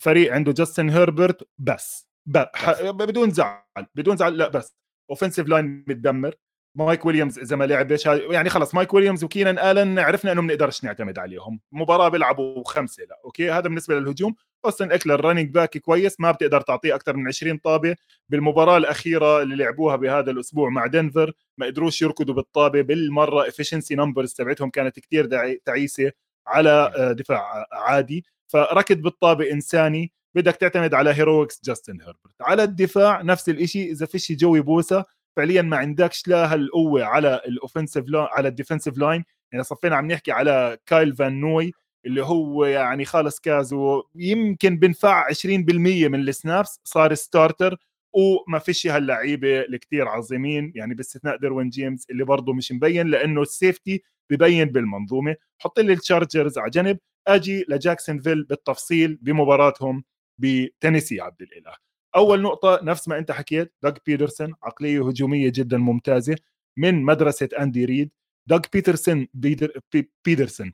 [0.02, 2.46] فريق عنده جاستن هيربرت بس, بس.
[2.82, 3.62] بدون زعل.
[3.94, 4.76] بدون زعل لا بس.
[5.10, 6.34] offensive line متدمر.
[6.78, 10.84] مايك ويليامز إذا ما لعبش يعني خلص مايك ويليامز وكينان آلن عرفنا انه ما بنقدرش
[10.84, 11.60] نعتمد عليهم.
[11.72, 14.34] مباراة بيلعبوا خمسة لا أوكي؟ هذا بالنسبة للهجوم.
[14.64, 17.96] اوستن اكلر running back كويس ما بتقدر تعطيه أكثر من 20 طابة.
[18.28, 22.82] بالمباراة الأخيرة اللي لعبوها بهذا الأسبوع مع دنفر ما قدروش يركضوا بالطابة.
[22.82, 25.28] بالمرة efficiency numbers تبعتهم كانت كثير
[25.64, 26.12] تعيسة
[26.46, 28.24] على آه، دفاع عادي.
[28.48, 30.12] فركض بالطابة انسى.
[30.34, 35.04] بدك تعتمد على heroics جاستن هيربرت على الدفاع نفس الشيء إذا فيش جوي بوسا
[35.36, 40.06] فعليا ما عندكش لا هالقوة على ال offensive على ال defensive line يعني صفينا عم
[40.12, 41.72] نحكي على كايل فان نوي
[42.06, 47.76] اللي هو يعني خالص كازو يمكن بنفع 20% من ال snaps صار starter
[48.12, 53.51] وما فيش هاللعيبة الكثير عظيمين يعني باستثناء دروين جيمس اللي برضه مش مبين لأنه ال
[53.51, 55.36] safety ببين بالمنظومة.
[55.58, 60.04] حط لي التشارجرز على جنب أجي لجاكسونفيل بالتفصيل بمباراتهم
[60.38, 61.74] بتينيسي عبد الإله.
[62.16, 66.36] أول نقطة نفس ما أنت حكيت دوغ بيترسون عقلية هجومية جدا ممتازة
[66.76, 68.10] من مدرسة أندي ريد.
[68.46, 69.80] دوغ بيترسون بيتر
[70.24, 70.72] بيترسون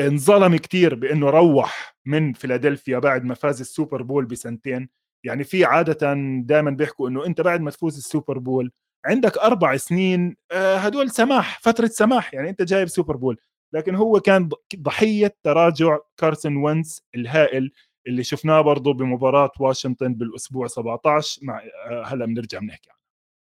[0.00, 4.88] انظلم كثير بإنه روح من فيلادلفيا بعد ما فاز السوبر بول بسنتين.
[5.24, 8.72] يعني في عادة دائما بيحكوا إنه أنت بعد ما تفوز السوبر بول
[9.06, 13.38] عندك أربع سنين آه، هدول سماح فترة سماح يعني أنت جايب سوبر بول.
[13.72, 17.72] لكن هو كان ضحية تراجع كارسون وينز الهائل
[18.06, 22.98] اللي شفناه برضه بمباراة واشنطن بالأسبوع 17 مع آه، هلا بنرجع بنحكي عنه.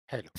[0.09, 0.29] حلو.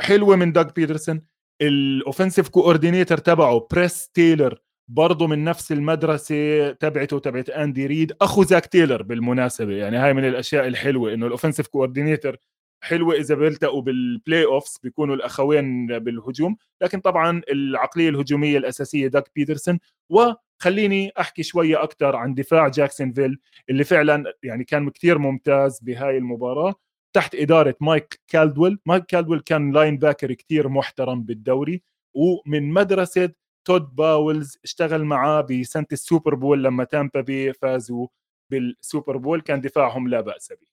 [0.00, 1.22] فحلوه من داج بيترسون
[1.62, 8.66] الأوفنسيف كوردينيتور تبعه بريس تايلر برضه من نفس المدرسة تبعته تبعت اندي ريد أخو زاك
[8.66, 9.72] تايلر بالمناسبة.
[9.72, 12.36] يعني هاي من الأشياء الحلوة إنه ال offensive coordinator
[12.82, 16.56] حلوة إذا بيلتقوا بال playoffs بيكونوا الأخوين بالهجوم.
[16.82, 19.78] لكن طبعا العقلية الهجومية الأساسية دوغ بيدرسون
[20.10, 23.38] وخليني أحكي شوية أكثر عن دفاع جاكسونفيل
[23.70, 26.74] اللي فعلا يعني كان كثير ممتاز بهاي المباراة.
[27.12, 31.82] تحت إدارة مايك كالدويل مايك كالدويل كان linebacker كثير محترم بالدوري.
[32.14, 33.30] ومن مدرسة
[33.66, 38.06] تود باولز اشتغل معاه بسنة السوبر بول لما تامبا بي فازوا
[38.52, 40.66] بالسوبر بول كان دفاعهم لا بأس به.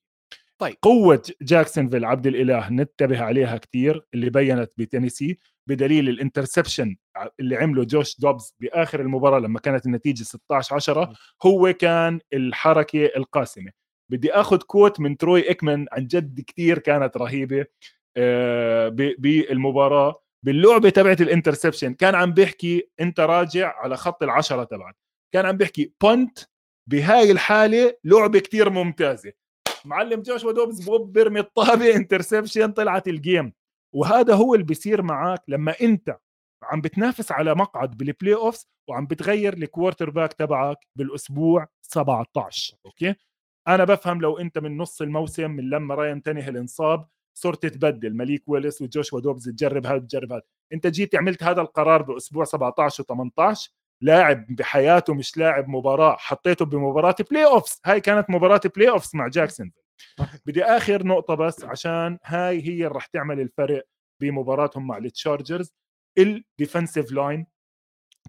[0.58, 0.76] طيب.
[0.82, 6.96] قوة جاكسونفيل عبد الإله ننتبه عليها كثير اللي بينت بتينيسي بدليل ال interception
[7.40, 13.70] اللي عمله جوش دوبز بآخر المباراة لما كانت النتيجة 16 10 هو كان الحركة القاسمة.
[14.10, 17.66] بدي آخذ quote من تروي إكمن عن جد كثير كانت رهيبة
[18.16, 20.23] آه، بالمباراة.
[20.44, 24.96] باللعبة تبعت ال interception كان عم بيحكي أنت راجع على خط العشرة تبعك.
[25.34, 26.38] كان عم بيحكي punt
[26.90, 29.32] بهاي الحالة لعبة كثير ممتازة.
[29.84, 33.52] معلم جوشوا دوبز بوب بيرمي الطابة interception طلعت ال game
[33.94, 36.18] وهذا هو اللي بيصير معك لما أنت
[36.62, 43.14] عم بتنافس على مقعد بال playoffs وعم بتغير ال quarterback تبعك بالأسبوع 17 okay؟
[43.68, 48.14] أنا بفهم لو أنت من نص الموسم من لما راين تانهيل انصاب صرت تبدل.
[48.16, 50.42] مليك ويلس وجوشوا دوبز تجرب هذا تجرب هذا.
[50.72, 53.68] انت جيت عملت هذا القرار بأسبوع 17 و18
[54.00, 59.72] لاعب بحياته مش لاعب مباراة حطيته بمباراة playoffs هاي كانت مباراة playoffs مع جاكسون.
[60.46, 63.84] بدي آخر نقطة بس عشان هاي هي اللي رح تعمل الفرق
[64.20, 65.74] بمباراتهم مع التشارجرز.
[66.18, 67.46] ال defensive line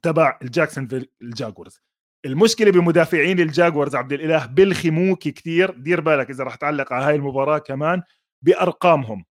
[0.02, 0.88] تبع الجاكسون
[1.22, 1.82] الجاكورز.
[2.26, 7.58] المشكلة بمدافعين الجاكورز عبد الإله بلخموك كثير دير بالك إذا رح تعلق على هاي المباراة
[7.58, 8.04] كمان.
[8.46, 9.26] بأرقامهم.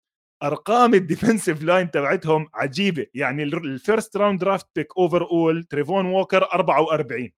[0.42, 3.06] أرقام ال defensive line تبعتهم عجيبة.
[3.14, 7.30] يعني ال first round draft pick overall تريفون ووكر 44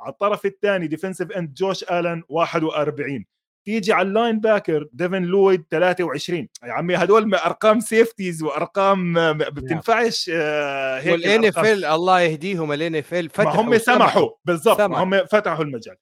[0.00, 3.24] على الطرف الثاني defensive end جوش آلن 41
[3.64, 10.30] تيجي على ال linebacker ديفن لويد 23 يا عمي هدول أرقام safeties وأرقام ما بتنفعش
[10.34, 14.30] آه، هيك وال NFL الله يهديهم ال NFL فتحوا هم سمحوا.
[14.44, 14.80] بالضبط.
[14.80, 15.96] هم فتحوا المجال.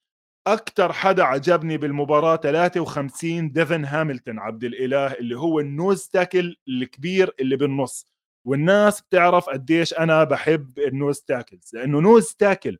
[0.47, 7.35] أكثر حدا عجبني بالمباراة 53 ديفن هاملتون عبد الإله اللي هو ال nose tackle الكبير
[7.41, 8.13] اللي بالنص.
[8.45, 12.79] والناس بتعرف قديش أنا بحب ال nose tackles لأنه nose tackle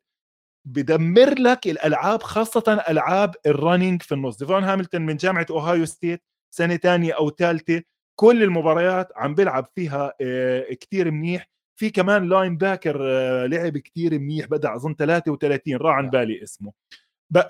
[0.65, 4.37] بدمر لك الألعاب خاصة ألعاب ال running في النص.
[4.37, 7.81] ديفون هاملتون من جامعة أوهايو ستيت سنة ثانية أو ثالثه
[8.19, 11.49] كل المباريات عم بيلعب فيها آه، كتير منيح.
[11.79, 16.73] في كمان linebacker آه، لعب كتير منيح بدأ أظن 33 راح عن بالي اسمه.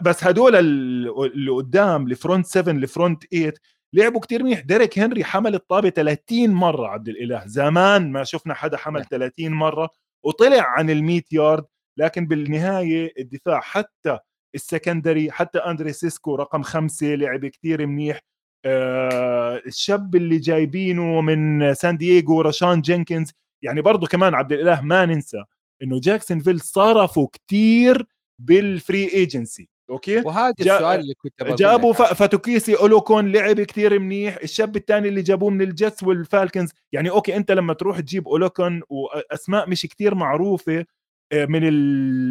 [0.02, 3.54] بس هدول اللي قدام ال front 7 ال front 8
[3.93, 4.60] لعبوا كتير منيح.
[4.60, 7.43] ديريك هنري حمل الطابة 30 مرة عبد الإله.
[7.46, 9.60] زمان ما شفنا حدا حمل 30 نعم.
[9.60, 9.89] مرة
[10.26, 11.65] وطلع عن ال 100 يارد.
[11.98, 14.19] لكن بالنهاية الدفاع حتى
[14.56, 18.19] ال secondary حتى أندري سيسكو رقم خمسة لعب كتير منيح.
[18.65, 23.32] آه الشاب اللي جايبينه من سان دييغو رشان جينكنز.
[23.62, 25.43] يعني برضه كمان عبد الإله ما ننسى
[25.84, 28.08] إنه جاكسون صرفوا كتير
[28.39, 30.76] بال free agency okay؟ وهذا جا...
[30.76, 32.02] السؤال اللي كنت جابوا ف...
[32.02, 37.52] فاتوكيسي أولوكون لعب كثير منيح الشاب الثاني اللي جابوه من الجيتس والفالكنز يعني okay أنت
[37.52, 40.86] لما تروح تجيب أولوكون وأسماء مش كثير معروفة
[41.32, 41.63] آه، من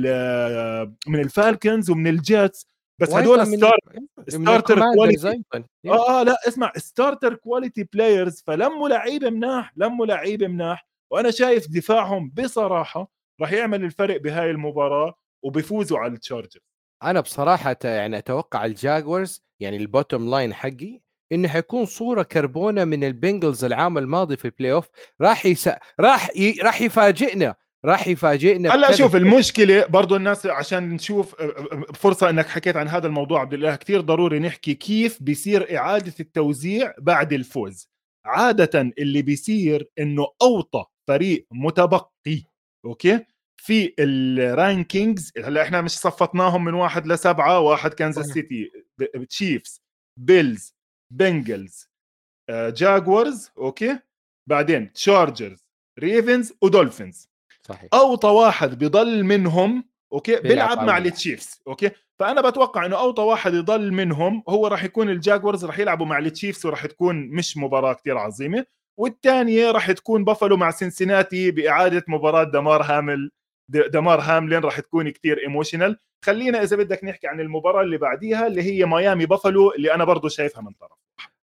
[0.07, 2.67] آه، من الفالكنز ومن الجيتس
[2.99, 3.79] بس هدول star
[4.29, 5.43] starter quality
[5.87, 11.67] آه آه لا اسمع starter quality players فلموا لعيبه مناح لموا لعيبه مناح وأنا شايف
[11.71, 13.11] دفاعهم بصراحة
[13.41, 16.61] راح يعمل الفرق بهاي المباراة وبيفوزوا على التشارجر
[17.03, 21.01] أنا بصراحة يعني أتوقع الجاكورز يعني ال bottom line حقي
[21.33, 24.89] إنه حيكون صورة كربونية من البنجلز العام الماضي في ال playoff
[25.21, 25.71] راح يس...
[26.01, 26.55] راح ي...
[26.63, 31.35] راح يفاجئنا راح يفاجئنا هلأ شوف المشكلة برضو الناس عشان نشوف
[31.95, 36.95] فرصة إنك حكيت عن هذا الموضوع عبد الله كثير ضروري نحكي كيف بيصير إعادة التوزيع
[36.99, 37.89] بعد الفوز.
[38.25, 42.43] عاده اللي بيصير إنه أوطى فريق متبقي
[42.85, 43.21] okay؟
[43.65, 48.71] في ال rankings هلأ إحنا مش صفطناهم من واحد لسبعة واحد كانزاس سيتي
[49.29, 49.83] تشيفز
[50.19, 50.75] بيلز
[51.13, 51.91] بنجلز
[52.51, 53.99] جاكورز okay؟
[54.49, 55.67] بعدين تشارجرز
[55.99, 57.29] ريفنز ودولفينز
[57.63, 57.89] صحيح.
[57.95, 63.93] أوطى واحد بضل منهم okay؟ بيلعب مع التشيفز okay؟ فأنا بتوقع إنه أوطى واحد يضل
[63.93, 68.67] منهم هو راح يكون الجاكورز راح يلعبوا مع التشيفز وراح تكون مش مباراة كثير عظيمة
[68.99, 73.31] والثانيه راح تكون بافلو مع سنسناتي بإعادة مباراة دمار هاملين.
[73.69, 78.63] دمار هاملين راح تكون كثير emotional خلينا إذا بدك نحكي عن المباراة اللي بعديها اللي
[78.63, 80.99] هي ميامي بافلو اللي أنا برضو شايفها من طرف.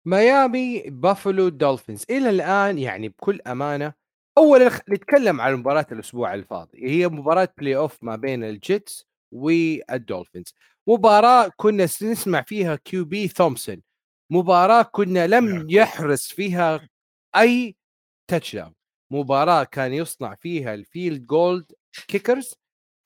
[0.05, 2.05] ميامي بافلو دولفينز.
[2.09, 3.93] إلى الآن يعني بكل أمانة
[4.37, 10.53] اولا نتكلم عن مباراة الأسبوع الفاضي هي مباراة playoff ما بين الجيتس والدولفينز.
[10.87, 13.81] مباراة كنا نسمع فيها QB ثومسون.
[14.31, 16.89] مباراة كنا لم يحرز فيها
[17.35, 17.75] أي
[18.27, 18.73] touchdown
[19.11, 21.71] مباراة كان يصنع فيها ال field goal
[22.07, 22.55] kickers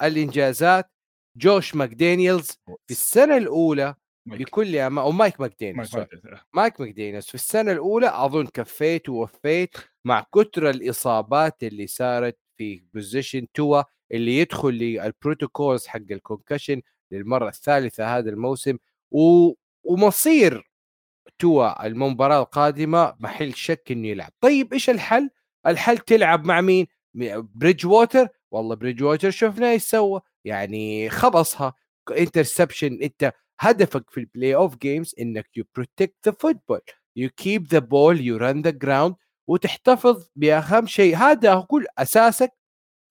[0.02, 0.92] الإنجازات
[1.38, 6.10] جوش ماكدانيلز في السنة الأولى بكل أما أو مايك ماكدانيلز مايك,
[6.54, 13.48] مايك ماكدانيلز في السنة الأولى أظن كفيت ووفيت مع كثر الإصابات اللي صارت في position
[13.54, 18.78] توا اللي يدخل لل protocols حق ال concussion للمرة الثالثة هذا الموسم
[19.12, 19.54] و...
[19.84, 20.72] ومصير
[21.40, 24.32] توا المباراة القادمة محل شك إنه يلعب.
[24.42, 25.30] طيب إيش الحل؟
[25.68, 26.88] الحل تلعب مع مين؟
[27.56, 31.74] بريدج ووتر والله بريدج ووتر شفناه إيش سوى يعني خبصها
[32.12, 36.80] interception أنت هدفك في ال playoff games إنك you protect the football
[37.16, 39.16] you keep the ball you run the ground
[39.48, 41.16] وتحتفظ بأهم شيء.
[41.18, 42.52] هذا كل أساسك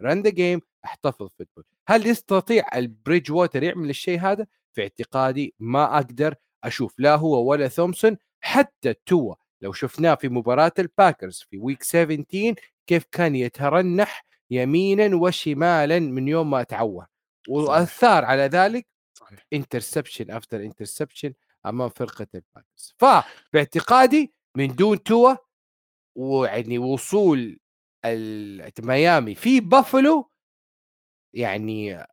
[0.03, 5.97] run the game احتفظ football هل يستطيع البريدج ووتر يعمل الشيء هذا؟ في اعتقادي ما
[5.97, 11.83] أقدر أشوف لا هو ولا ثومسون حتى توا لو شفناه في مباراة الباكرز في week
[11.83, 12.55] 17
[12.87, 17.07] كيف كان يترنح يمينا وشمالا من يوم ما تعور.
[17.49, 18.87] وآثار على ذلك
[19.53, 21.33] interception after interception
[21.67, 25.35] أمام فرقة الباكرز فباعتقادي من دون توا
[26.19, 27.59] ويعني وصول
[28.81, 30.31] ميامي في بافلو
[31.35, 32.07] يعني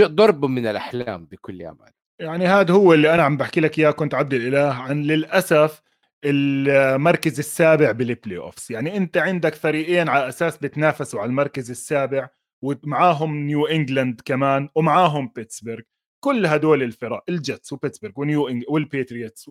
[0.00, 1.94] ضرب من الأحلام بكل أمانة.
[2.20, 4.74] يعني هذا هو اللي أنا عم بحكي لك إياه كنت عبد الإله.
[4.74, 5.82] عن للأسف
[6.24, 12.28] المركز السابع بال playoffs يعني أنت عندك فريقين على أساس بتنافسوا على المركز السابع
[12.62, 15.80] ومعاهم نيو انجلاند كمان ومعاهم بيتسبرغ
[16.24, 19.50] كل هدول الفرق الجتس وبيتسبرغ ونيو إنج والبيتريوتس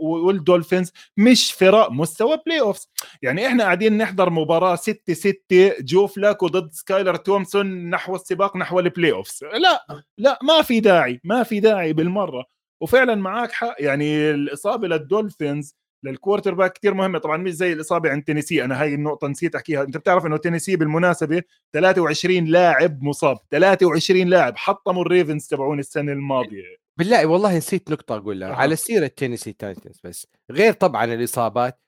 [0.00, 2.90] والدولفينز مش فرق مستوى playoffs
[3.22, 5.36] يعني إحنا قاعدين نحضر مباراة 6 6
[5.80, 9.86] جو فلاكو ضد سكايلر تومسون نحو السباق نحو البلاي اوفز لا
[10.18, 12.44] لا ما في داعي ما في داعي بالمرة.
[12.82, 13.74] وفعلا معك حق.
[13.78, 15.74] يعني الإصابة للدولفينز
[16.04, 17.18] لل quarterback كثير مهمة.
[17.18, 18.64] طبعا مش زي الإصابة عند تينيسي.
[18.64, 19.82] أنا هاي النقطة نسيت أحكيها.
[19.82, 23.38] أنت بتعرف إنه تينيسي بالمناسبة 23 لاعب مصاب.
[23.50, 24.56] 23 لاعب.
[24.56, 26.76] حطموا الريفنز تبعون السنة الماضية.
[26.98, 28.50] بالله والله نسيت نقطة أقولها.
[28.50, 28.54] أه.
[28.54, 30.26] على سيرة تينيسي تايتنز بس.
[30.50, 31.80] غير طبعا الإصابات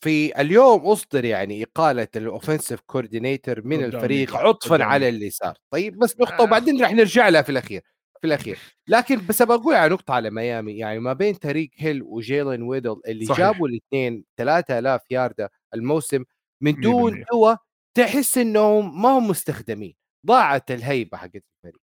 [0.00, 5.98] في اليوم أصدر يعني إقالة ال offensive coordinator من الفريق عطفا على اللي صار طيب
[5.98, 6.42] بس نقطة آه.
[6.42, 7.82] وبعدين رح نرجع لها في الأخير.
[8.24, 8.58] في الأخير.
[8.88, 13.24] لكن بس بقول على نقطة على ميامي يعني ما بين تايريك هيل وجيلين وادل اللي
[13.26, 13.38] صحيح.
[13.38, 16.24] جابوا الاثنين 3000 ياردة الموسم
[16.62, 17.58] من دون قوة
[17.96, 19.94] تحس إنهم ما هم مستخدمين.
[20.26, 21.80] ضاعت الهيبة حقت الفريق.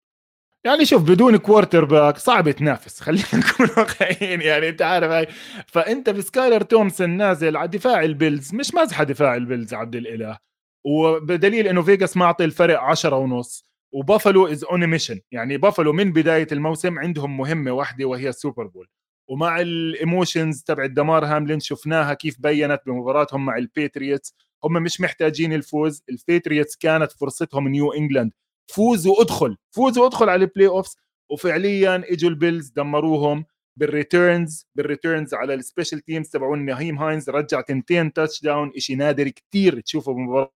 [0.65, 5.27] يعني شوف بدون quarterback صعب تنافس خلينا نكون واقعيين يعني أنت عارف هاي.
[5.67, 10.37] فأنت بسكايلر تومسون نازل على دفاع البيلز مش مزحه دفاع البيلز عبد الإله.
[10.85, 13.70] وبدليل إنه فيجاس معطي الفرق 10 ونص.
[13.93, 18.87] وبافلو is on mission يعني بافلو من بداية الموسم عندهم مهمة واحدة وهي السوبر بول
[19.29, 25.53] ومع ال emotions تبع الدمار هاملين شفناها كيف بينت بمباراتهم مع البيتريوتس هم مش محتاجين
[25.53, 26.03] الفوز.
[26.09, 28.31] البيتريوتس كانت فرصتهم نيو انجلاند
[28.67, 29.57] فوز وادخل.
[29.71, 30.97] فوز وادخل على ال playoffs
[31.29, 33.45] وفعليا اجوا البيلز دمروهم
[33.77, 37.29] بال returns بال returns على ال special teams تبعون نهيم هاينز.
[37.29, 40.49] رجع تنتين touchdown شيء نادر كثير تشوفه بمباراة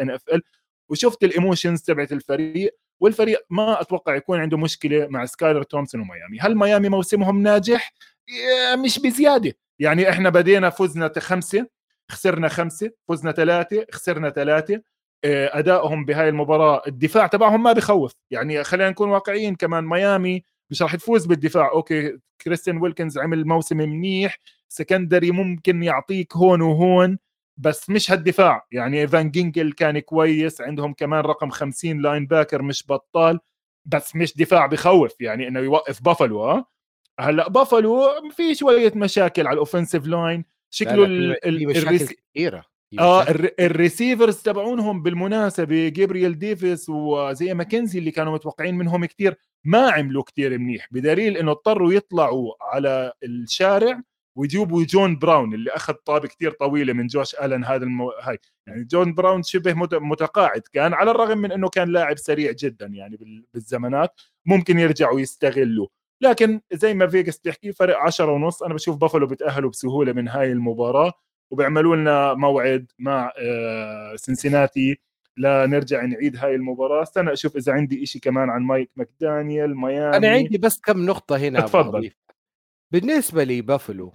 [0.00, 0.42] ان اف ال
[0.90, 2.76] وشفت ال emotions تبعت الفريق.
[3.02, 6.38] والفريق ما أتوقع يكون عنده مشكلة مع سكايلر تومسون وميامي.
[6.40, 7.94] هل ميامي موسمهم ناجح؟
[8.84, 9.52] مش بزيادة.
[9.78, 11.66] يعني إحنا بدينا فزنا خمسة
[12.10, 14.82] خسرنا خمسة فزنا ثلاثة خسرنا ثلاثة.
[15.24, 18.12] آه، أدائهم بهاي المباراة الدفاع تبعهم ما بخوف.
[18.30, 21.70] يعني خلينا نكون واقعيين كمان ميامي مش راح تفوز بالدفاع.
[21.72, 24.38] okay كريستيان ويلكنز عمل موسم منيح.
[24.68, 27.18] secondary ممكن يعطيك هون وهون.
[27.56, 28.66] بس مش هالدفاع.
[28.72, 33.40] يعني فان جينجل كان كويس عندهم كمان رقم 50 linebacker مش بطال
[33.84, 36.64] بس مش دفاع بخوف يعني إنه يوقف بافلو
[37.20, 41.98] هلأ بافلو في شوية مشاكل على ال offensive line شكله ال مشاكل
[42.34, 42.64] كثيره
[42.98, 43.24] آه
[43.60, 50.22] ال receivers تبعونهم بالمناسبة جابرييل ديفيس وزي ماكنزي اللي كانوا متوقعين منهم كثير ما عملوا
[50.22, 50.88] كثير منيح.
[50.90, 54.02] بدليل إنه اضطروا يطلعوا على الشارع
[54.38, 58.10] ويجيبوا جون براون اللي أخذ طابة كثير طويلة من جوش ألن هذا المو...
[58.10, 58.38] هاي.
[58.66, 63.44] يعني جون براون شبه متقاعد كان على الرغم من إنه كان لاعب سريع جدا يعني
[63.54, 65.86] بالزمانات ممكن يرجعوا يستغلوا
[66.22, 70.52] لكن زي ما فيجاس بيحكي فرق 10 ونص أنا بشوف بافلو بتاهلوا بسهولة من هاي
[70.52, 71.12] المباراة
[71.50, 73.32] وبيعملوا لنا موعد مع
[74.16, 74.96] سنسيناتي آه،
[75.36, 77.02] لنرجع نعيد هاي المباراة.
[77.02, 80.16] استنى أشوف إذا عندي إشي كمان عن مايك ماكدانيال ميامي.
[80.16, 82.10] أنا عندي بس كم نقطة هنا تفضل.
[82.92, 84.12] بالنسبة لي بافلو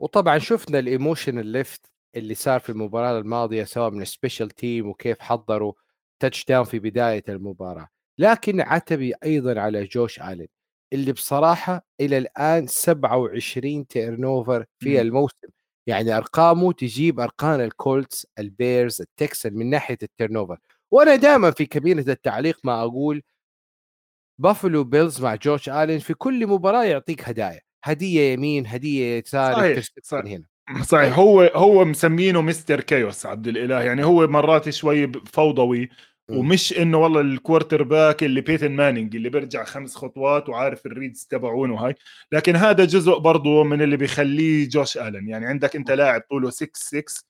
[0.00, 1.86] وطبعا شفنا ال emotional lift
[2.16, 5.72] اللي صار في المباراة الماضية سواء من ال special team وكيف حضروا
[6.22, 7.88] touchdown في بداية المباراة.
[8.18, 10.48] لكن عتبي أيضا على جوش الين
[10.92, 15.48] اللي بصراحة إلى الآن 27 turnover في الموسم.
[15.86, 20.58] يعني أرقامه تجيب أرقام الكولتس البيرز التكسنز من ناحية ال turnover
[20.90, 23.22] وأنا دائما في كابينة التعليق ما أقول
[24.38, 27.67] بافلو بيلز مع جوش الين في كل مباراة يعطيك هدايا.
[27.90, 30.24] هدية يمين هدية يسار صحيح صحيح.
[30.24, 30.44] هنا.
[30.84, 31.18] صحيح.
[31.18, 33.82] هو هو مسمينه Mister Chaos عبد الإله.
[33.82, 35.88] يعني هو مرات شوي فوضوي
[36.30, 41.26] ومش إنه والله ال quarterback اللي بيتون مانينج اللي بيرجع خمس خطوات وعارف ال reads
[41.30, 41.94] تبعونه هاي.
[42.32, 45.28] لكن هذا جزء برضه من اللي بيخليه جوش آلن.
[45.28, 47.24] يعني عندك أنت لاعب طوله 6 6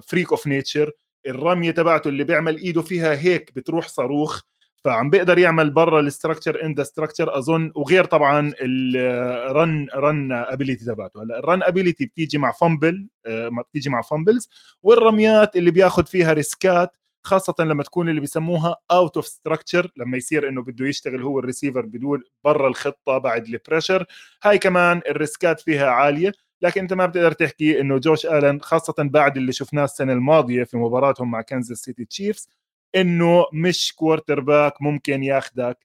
[0.00, 0.90] freak of nature
[1.26, 4.42] الرمية تبعته اللي بيعمل إيده فيها هيك بتروح صاروخ
[4.84, 10.32] فعم بيقدر يعمل برا ال structure in the structure أظن وغير طبعا ال run run
[10.32, 11.22] ability تبعته.
[11.22, 14.48] هلأ ال run ability بتيجي مع fumble آه، بتيجي مع fumbles
[14.82, 20.16] والرميات اللي بياخذ فيها risk ات خاصة لما تكون اللي بيسموها out of structure لما
[20.16, 24.04] يصير إنه بده يشتغل هو الريسيفر بدون برا الخطة بعد ال pressure
[24.42, 26.32] هاي كمان ال risk ات فيها عالية.
[26.62, 30.76] لكن أنت ما بتقدر تحكي إنه جوش آلن خاصة بعد اللي شفناه السنة الماضية في
[30.76, 32.48] مباراتهم مع كنزاس سيتي تشيفز
[32.96, 35.76] إنه مش quarterback ممكن ياخذك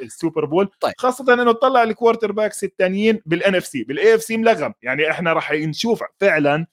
[0.00, 0.92] للسوبر بول طيب.
[0.98, 4.74] خاصة إنه تطلع ال quarterbacks الثانيين بال NFC بال AFC ملغم.
[4.82, 6.66] يعني إحنا راح نشوف فعلا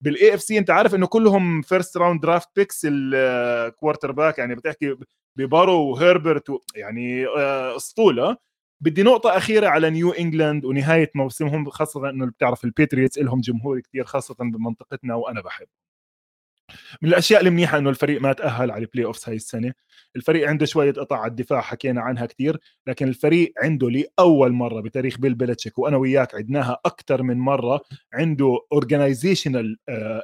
[0.00, 4.96] بال AFC أنت عارف إنه كلهم first round draft picks ال quarterback يعني بتحكي
[5.36, 8.36] ببارو وهربرت يعني آه، أسطولة.
[8.80, 14.04] بدي نقطة أخيرة على نيو إنجلاند ونهاية موسمهم خاصة إنه بتعرف الباتريوتس لهم جمهور كثير
[14.04, 15.66] خاصة بمنطقتنا وأنا بحب
[17.02, 19.72] من الأشياء المنيحه إنه الفريق ما تأهل على ال playoffs هاي السنة.
[20.16, 25.18] الفريق عنده شوية قطع على الدفاع حكينا عنها كثير لكن الفريق عنده لأول مرة بتاريخ
[25.18, 27.80] بيل بيلتشيك وأنا وياك عدناها أكثر من مرة
[28.12, 29.76] عنده organizational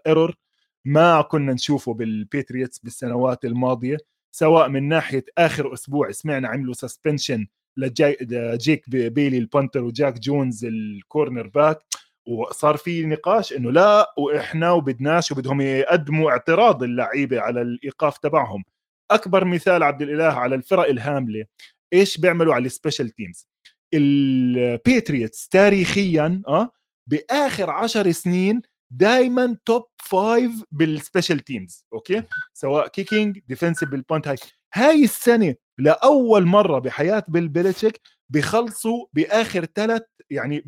[0.06, 0.34] error
[0.84, 3.96] ما كنا نشوفه بالباتريوتس بالسنوات الماضية
[4.32, 11.46] سواء من ناحية آخر أسبوع سمعنا عملوا suspension لجيك بيلي ال punter وجاك جونز ال
[11.46, 11.78] cornerback
[12.26, 18.64] وصار في نقاش إنه لا وإحنا وبدناش وبدهم يقدموا اعتراض اللعيبة على الإيقاف تبعهم.
[19.10, 21.44] أكبر مثال عبد الإله على الفرق الهاملة
[21.92, 23.48] إيش بيعملوا على ال special teams
[23.94, 26.70] الباتريوتس تاريخيا آه
[27.06, 32.22] بآخر عشر سنين دائما top five بال special teams okay؟
[32.54, 34.36] سواء kicking defensive بال punt هاي.
[34.74, 38.00] هاي السنة لأول مرة بحياة بيل بيلتشيك
[38.30, 40.64] بخلصوا بآخر ثلاث يعني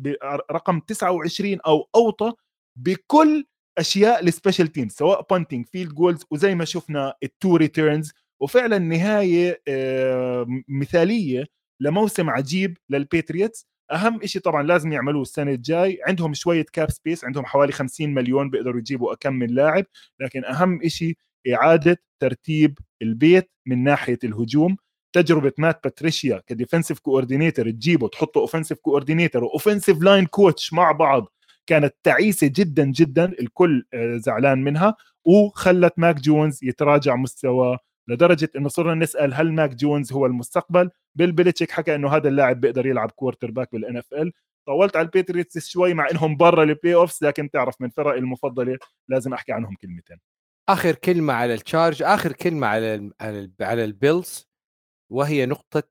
[0.51, 2.33] رقم 29 أو أوطى
[2.75, 3.45] بكل
[3.77, 8.77] أشياء ال special team سواء punting field goals وزي ما شفنا ال two returns وفعلا
[8.77, 9.61] نهاية
[10.67, 11.45] مثالية
[11.79, 15.99] لموسم عجيب للباتريوتس أهم شيء طبعا لازم يعملوه السنة الجاي.
[16.07, 19.85] عندهم شوية cap space عندهم حوالي 50 مليون بيقدروا يجيبوا أكم من لاعب.
[20.19, 21.17] لكن أهم شيء
[21.53, 24.77] إعادة ترتيب البيت من ناحية الهجوم.
[25.13, 30.91] تجربة مات باتريشيا ك defensive coordinator تجيبه تحطه offensive coordinator و offensive line coach مع
[30.91, 31.33] بعض
[31.67, 34.95] كانت تعيسة جدا جدا الكل آه، زعلان منها
[35.25, 41.31] وخلت ماك جونز يتراجع مستواه لدرجة إنه صرنا نسأل هل ماك جونز هو المستقبل؟ بيل
[41.31, 44.31] بيلتشيك حكى إنه هذا اللاعب بيقدر يلعب quarterback بال NFL
[44.67, 48.77] طولت على الباتريوتس شوي مع إنهم برا ال playoffs لكن تعرف من فرق المفضلة
[49.09, 50.17] لازم أحكي عنهم كلمتين.
[50.69, 54.52] آخر كلمة على التشارج آخر كلمة على على, على البيلز
[55.13, 55.83] وهي نقطة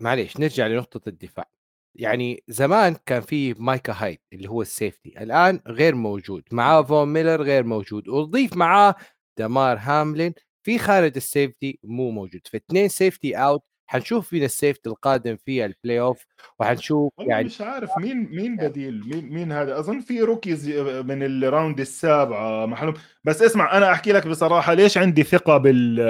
[0.00, 1.48] معليش نرجع لنقطة الدفاع.
[1.94, 7.08] يعني زمان كان في مايكا هايد اللي هو ال safety الآن غير موجود معاه فون
[7.08, 8.94] ميلر غير موجود وضيف معاه
[9.38, 12.40] دمار هاملين في خارج ال safety مو موجود.
[12.46, 16.26] فاثنين safety out حنشوف مين ال safety القادم في ال playoff
[16.60, 21.32] وحنشوف يعني مش عارف مين مين بديل مين مين هذا؟ أظن في rookies من ال
[21.32, 22.94] round السابعة محلهم
[23.24, 26.00] بس اسمع أنا أحكي لك بصراحة ليش عندي ثقة بال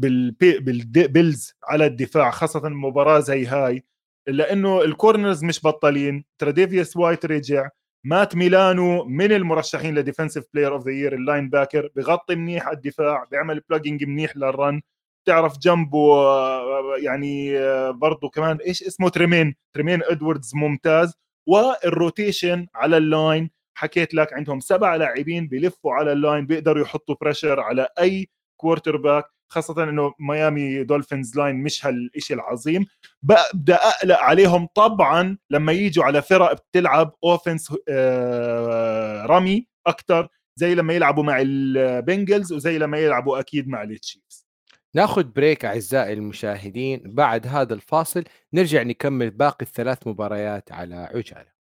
[0.00, 3.84] بالبيلز على الدفاع خاصة مباراة زي هاي
[4.28, 7.68] لأنه ال corners مش بطلين تريديفيوس وايت رجع
[8.04, 12.76] مات ميلانو من المرشحين ل defensive player of the year ال linebacker بغطي منيح على
[12.76, 14.82] الدفاع بيعمل plugging منيح لل run
[15.26, 16.16] تعرف جنبه
[16.96, 17.52] يعني
[17.92, 21.14] برضه كمان إيش اسمه؟ تريمين تريمين ادموندز ممتاز.
[21.46, 26.82] وال rotation على ال line حكيت لك عندهم سبع لاعبين بيلفوا على ال line بيقدروا
[26.82, 32.86] يحطوا pressure على أي quarterback خاصة إنه ميامي دولفينز line مش هالشيء العظيم.
[33.22, 40.92] ببدا أقلق عليهم طبعا لما يجوا على فرق بتلعب offense آه، رمي أكثر زي لما
[40.94, 44.46] يلعبوا مع البنجلز وزي لما يلعبوا أكيد مع التشيفز.
[44.94, 48.24] ناخذ break أعزائي المشاهدين بعد هذا الفاصل.
[48.52, 51.59] نرجع نكمل باقي الثلاث مباريات على عجالة.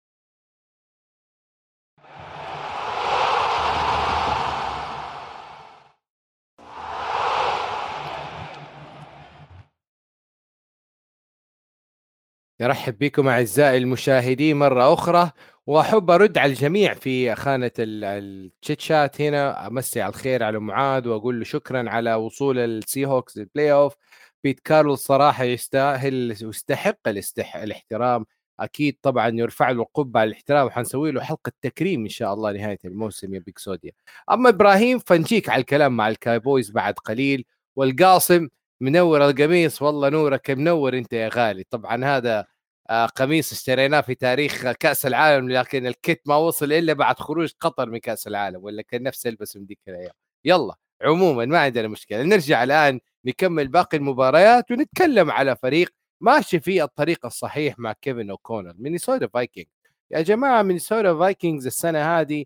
[12.62, 15.32] نرحب بكم أعزائي المشاهدين مرة أخرى
[15.68, 19.68] وأحب أرد على الجميع في خانة ال chit chat هنا.
[19.68, 23.94] امسي على الخير على معاذ وأقول له شكرا على وصول السي هوكس لل playoff
[24.43, 27.55] بيت كارل صراحة يستاهل ويستحق الاستح...
[27.55, 28.26] الاحترام.
[28.60, 33.34] أكيد طبعا يرفع له القبعه الاحترام وحنسوي له حلقة تكريم إن شاء الله نهاية الموسم
[33.34, 33.91] يا بيكسوديا
[34.32, 37.45] أما إبراهيم فنجيك على الكلام مع الكاوبويز بعد قليل.
[37.76, 38.47] والقاسم
[38.82, 41.64] منور القميص والله نورك منور أنت يا غالي.
[41.70, 42.46] طبعا هذا
[42.90, 47.52] آه، قميص اشتريناه في تاريخ كأس العالم لكن ال kit ما وصل إلا بعد خروج
[47.60, 50.14] قطر من كأس العالم ولا كان نفسه البس من ذيك الأيام.
[50.46, 52.24] يلا عموما ما عندنا مشكلة.
[52.24, 55.90] نرجع الآن نكمل باقي المباريات ونتكلم على فريق
[56.22, 59.66] ماشي في الطريق الصحيح مع كيفن أوكونل مينيسوتا فايكنج
[60.12, 62.46] يا جماعة مينيسوتا فايكنجز السنة هذه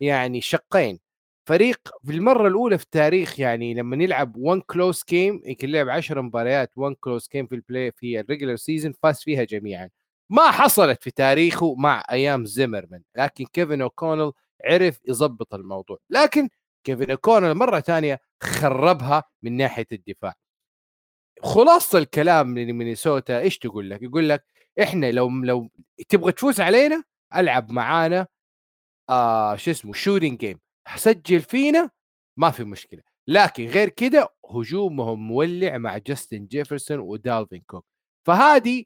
[0.00, 0.98] يعني شقين.
[1.46, 6.20] فريق في المرة الأولى في التاريخ يعني لما نلعب 1 close game يمكن لعب 10
[6.20, 9.90] مباريات 1 close game في ال play في ال regular season فاز فيها جميعا.
[10.30, 14.32] ما حصلت في تاريخه مع أيام زيمرمان لكن كيفن اوكونل
[14.64, 15.98] عرف يظبط الموضوع.
[16.10, 16.48] لكن
[16.84, 20.34] كيفن اوكونل مرة ثانية خربها من ناحية الدفاع.
[21.42, 24.44] خلاصة الكلام من مينيسوتا إيش تقول لك؟ يقول لك
[24.82, 25.70] إحنا لو لو
[26.08, 27.04] تبغى تفوز علينا
[27.36, 28.26] ألعب معانا
[29.10, 30.60] آه شو اسمه shooting game
[30.96, 31.90] سجل فينا
[32.36, 33.02] ما في مشكلة.
[33.28, 37.86] لكن غير كده هجومهم مولع مع جاستن جيفرسون ودالفين كوك
[38.26, 38.84] فهذه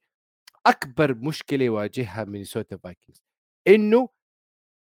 [0.66, 3.22] أكبر مشكلة يواجهها مينيسوتا فايكنجز
[3.68, 4.08] إنه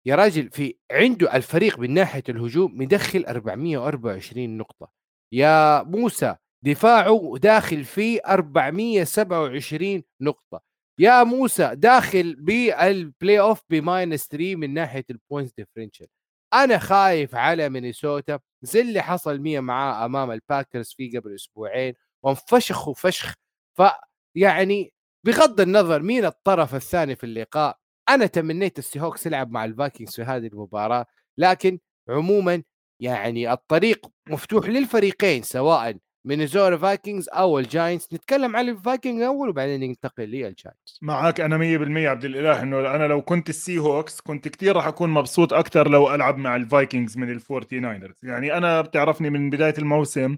[0.06, 4.90] يا راجل في عنده الفريق من ناحية الهجوم مدخل 424 نقطة.
[5.32, 10.60] يا موسى دفاعه داخل فيه 427 نقطة.
[11.00, 16.06] يا موسى داخل بال playoff ب minus 3 من ناحية ال points differential
[16.54, 23.34] أنا خايف على مينيسوتا زي اللي حصل معاه أمام الباكرز في قبل أسبوعين وانفشخوا فشخ
[23.76, 24.92] فيعني
[25.26, 27.78] بغض النظر مين الطرف الثاني في اللقاء
[28.08, 31.06] أنا تمنيت السي هوكس يلعب مع الفايكنجز في هذه المباراة
[31.38, 31.78] لكن
[32.08, 32.62] عموما
[33.00, 38.14] يعني الطريق مفتوح للفريقين سواء مينيسوتا فايكنجز أو الجاينتس.
[38.14, 40.98] نتكلم عن الفايكنج اول وبعدين ننتقل للجاينتس.
[41.02, 45.10] معك أنا 100% عبد الإله إنه أنا لو كنت السي هوكس كنت كثير راح أكون
[45.10, 50.36] مبسوط أكثر لو ألعب مع الفايكنجز من الفورتي ناينرز يعني أنا بتعرفني من بداية الموسم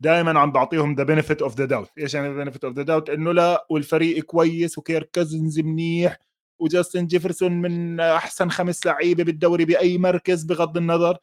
[0.00, 3.32] دائما عم بعطيهم the benefit of the doubt إيش يعني benefit of the doubt إنه
[3.32, 6.18] لا والفريق كويس وكيرك كازنز منيح
[6.58, 11.18] وجاستن جيفرسون من أحسن خمس لعيبة بالدوري بأي مركز بغض النظر.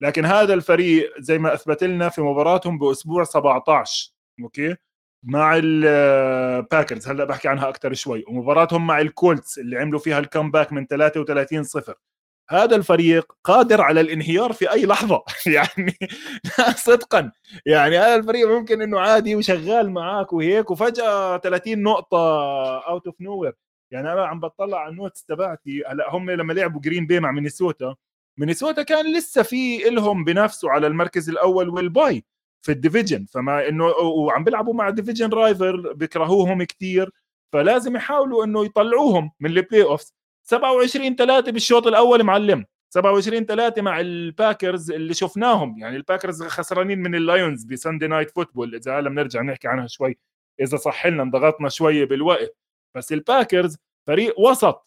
[0.00, 4.76] لكن هذا الفريق زي ما أثبت لنا في مباراتهم بأسبوع 17 أوكي؟
[5.22, 8.24] مع الباكرز هلأ بحكي عنها أكثر شوي.
[8.28, 11.94] ومباراتهم مع الكولتس اللي عملوا فيها ال comeback من 33 صفر.
[12.50, 15.24] هذا الفريق قادر على الانهيار في أي لحظة.
[15.46, 15.98] يعني
[16.76, 17.32] صدقا.
[17.66, 22.18] يعني هذا الفريق ممكن إنه عادي وشغال معاك وهيك وفجأة 30 نقطة
[22.78, 23.54] out of nowhere
[23.90, 25.82] يعني أنا عم بطلع على ال notes تبعتي.
[25.86, 27.94] هلأ هم لما لعبوا جرين بي مع مينيسوتا
[28.38, 32.24] مينيسوتا كان لسه في إلهم بنفسه على المركز الأول وال bye
[32.62, 37.10] في ال division فما إنه وعم بيلعبوا مع division rival بيكرهوهم كثير
[37.52, 40.14] فلازم يحاولوا إنه يطلعوهم من ال playoffs
[40.48, 42.64] 27 3 بالشوط الأول معلم
[42.94, 48.74] 27 3 مع الباكرز اللي شفناهم يعني الباكرز خسرانين من اللايونز ب Sunday Night Football
[48.74, 50.18] إذا هلا بنرجع نحكي عنها شوي
[50.60, 52.56] إذا صح لنا انضغطنا شوية بالوقت.
[52.96, 53.76] بس الباكرز
[54.06, 54.86] فريق وسط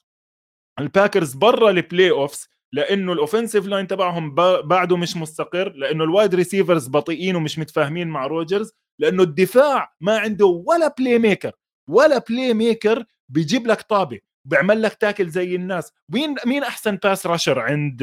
[0.80, 6.36] الباكرز برا ال playoffs لأنه ال offensive line تبعهم بعده مش مستقر لأنه ال wide
[6.36, 11.52] receivers بطيئين ومش متفاهمين مع روجرز لأنه الدفاع ما عنده ولا playmaker
[11.90, 15.92] ولا playmaker بيجيب لك طابة بيعمل لك tackle زي الناس.
[16.10, 17.98] مين مين أحسن pass rusher عند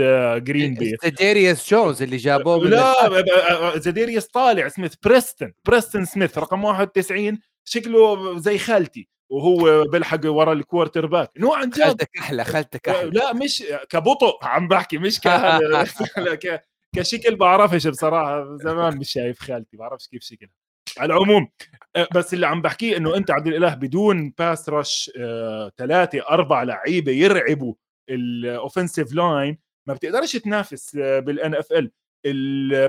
[0.45, 7.39] جرين بي زداريوس جونز اللي جابوه لا زداريوس طالع سميث بريستن بريستن سميث رقم 91
[7.65, 9.09] شكله زي خالتي.
[9.31, 11.31] وهو بيلحق ورا ال quarterback.
[11.39, 13.11] no عن جد خلتك أحلى خلتك أحلى.
[13.11, 15.21] لا مش كبطء عم بحكي مش
[16.45, 16.65] ك
[16.97, 20.51] كشكل بعرفش بصراحة زمان مش شايف خالتي بعرفش كيف شكلها.
[20.99, 21.49] على العموم
[21.97, 25.11] آه، بس اللي عم بحكيه إنه أنت عبد الإله بدون pass rush
[25.79, 27.75] ثلاثة أربع لعيبة يرعبوا
[28.11, 29.59] ال offensive line
[29.89, 31.91] ما بتقدرش تنافس آه، بال NFL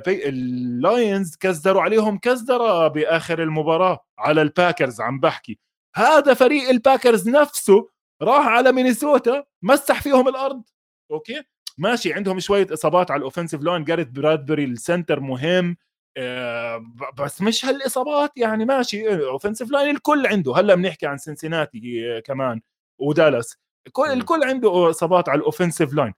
[0.08, 5.60] اللاينز كزدروا عليهم كزدره بآخر المباراة على الباكرز عم بحكي.
[5.98, 7.90] هذا فريق الباكرز نفسه
[8.22, 10.64] راح على مينيسوتا مسح فيهم الأرض.
[11.12, 11.44] أوكي؟
[11.78, 15.78] ماشي عندهم شوية إصابات على ال offensive line جاريت برادبري ال center مهم.
[16.18, 16.86] آه
[17.20, 19.28] بس مش هالإصابات يعني ماشي.
[19.28, 20.56] offensive line الكل عنده.
[20.56, 22.62] هلأ بنحكي عن سنسيناتي كمان.
[23.00, 23.58] ودالاس.
[23.88, 26.14] الكل الكل عنده إصابات على ال offensive line آه،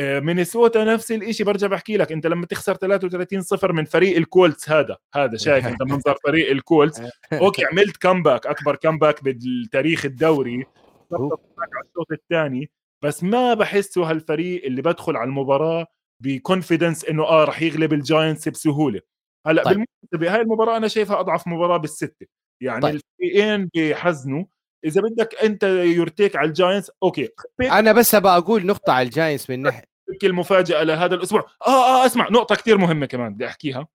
[0.00, 4.96] مينيسوتا نفس الشيء برجع بحكي لك أنت لما تخسر 33 صفر من فريق الكولتس هذا
[5.14, 7.02] هذا شايف أنت منظر فريق الكولتس.
[7.32, 10.66] أوكي عملت comeback أكبر comeback بالتاريخ الدوري.
[11.12, 12.70] على الشوط الثاني.
[13.04, 15.86] بس ما بحسه هالفريق اللي بدخل على المباراة
[16.20, 19.00] ب confidence إنه آه رح يغلب الجاينتس بسهولة.
[19.46, 19.84] هلأ طيب.
[20.12, 22.26] بهاي المباراة أنا شايفها أضعف مباراة بالستة.
[22.60, 22.94] يعني طيب.
[22.94, 24.44] الفريقين بيحزنوا
[24.84, 27.28] إذا بدك أنت your take على الجاينتس أوكي.
[27.60, 29.84] أنا بس أبغى أقول نقطة على الجاينتس من ناحية
[30.24, 31.46] المفاجأة لهذا الأسبوع.
[31.66, 33.88] آه آه أسمع نقطة كثير مهمة كمان بدي أحكيها.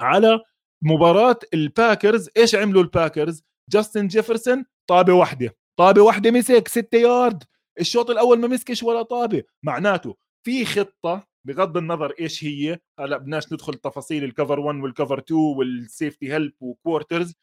[0.00, 0.40] على
[0.82, 5.56] مباراة الباكرز إيش عملوا الباكرز؟ جاستن جيفرسون طابة واحدة.
[5.78, 7.44] طابة واحدة مسك 6 يارد.
[7.80, 9.42] الشوط الأول ما مسكش ولا طابة.
[9.62, 10.16] معناته
[10.46, 16.32] في خطة بغض النظر إيش هي هلا بدناش ندخل تفاصيل الكفر 1 والكفر 2 والسيفتي
[16.32, 17.34] هيلب وكوارترز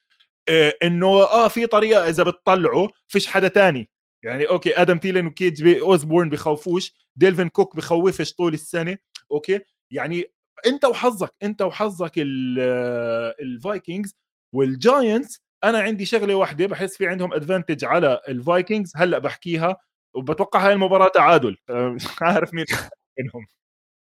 [0.84, 3.90] إنه آه في طريقة إذا بتطلعوا فيش حدا تاني.
[4.24, 8.98] يعني أوكي آدم تيلن وكي جي أوزبورن بخوفوش دالفين كوك بخوفش طول السنة
[9.32, 9.60] أوكي؟
[9.92, 10.26] يعني
[10.66, 12.12] أنت وحظك أنت وحظك
[13.42, 14.16] الفايكنجز
[14.54, 15.42] والجاينتس.
[15.64, 19.78] أنا عندي شغلة واحدة بحس في عندهم advantage على الفايكنجز هلأ بحكيها
[20.16, 21.58] وبتوقع هاي المباراة تعادل.
[21.96, 22.66] مش عارف مين
[23.20, 23.46] منهم.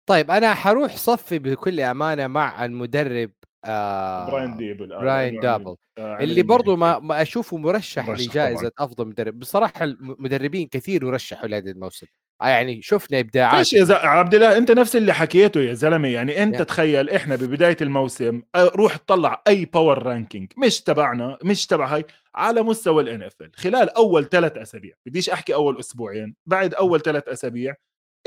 [0.10, 3.32] طيب أنا حروح صفي بكل أمانة مع المدرب
[3.66, 9.08] آه براين دابل آه براين دابل آه اللي برضه ما, ما أشوفه مرشح لجائزة أفضل
[9.08, 9.40] مدرب.
[9.40, 12.08] بصراحة المدربين كثير يرشحوا لهذا الموسم.
[12.42, 13.92] آه يعني شفنا إبداعات إيش يا ز...
[13.92, 16.08] عبد الله أنت نفس اللي حكيته يا زلمة.
[16.08, 16.66] يعني أنت يعني.
[16.66, 22.06] تخيل إحنا ببداية الموسم آه، روح تطلع أي power ranking مش تبعنا مش تبع هاي
[22.36, 27.28] على مستوى ال NFL خلال أول ثلاث أسابيع بديش أحكي أول أسبوعين بعد أول ثلاث
[27.28, 27.76] أسابيع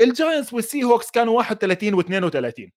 [0.01, 2.69] ال Giants وال Seahawks كانوا 31 و32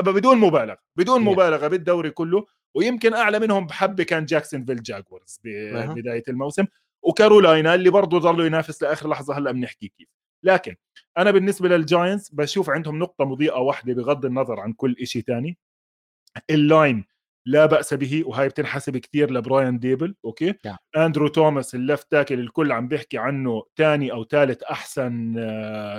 [0.00, 6.66] بدون مبالغة بدون مبالغة بالدوري كله ويمكن أعلى منهم بحبه كان Jacksonville Jaguars ببدايه الموسم.
[7.02, 10.08] وكارولاينا اللي برضه ظلوا ينافس لآخر لحظة هلا بنحكي كيف.
[10.44, 10.76] لكن
[11.18, 15.58] أنا بالنسبة لل Giants بشوف عندهم نقطة مضيئة واحدة بغض النظر عن كل شيء ثاني
[16.50, 17.04] ال line
[17.46, 20.76] لا بأس به وهي بتنحسب كثير لبراين ديبل أوكي؟ yeah.
[20.96, 25.34] أندرو توماس ال left tackle الكل عم بيحكي عنه ثاني أو ثالث أحسن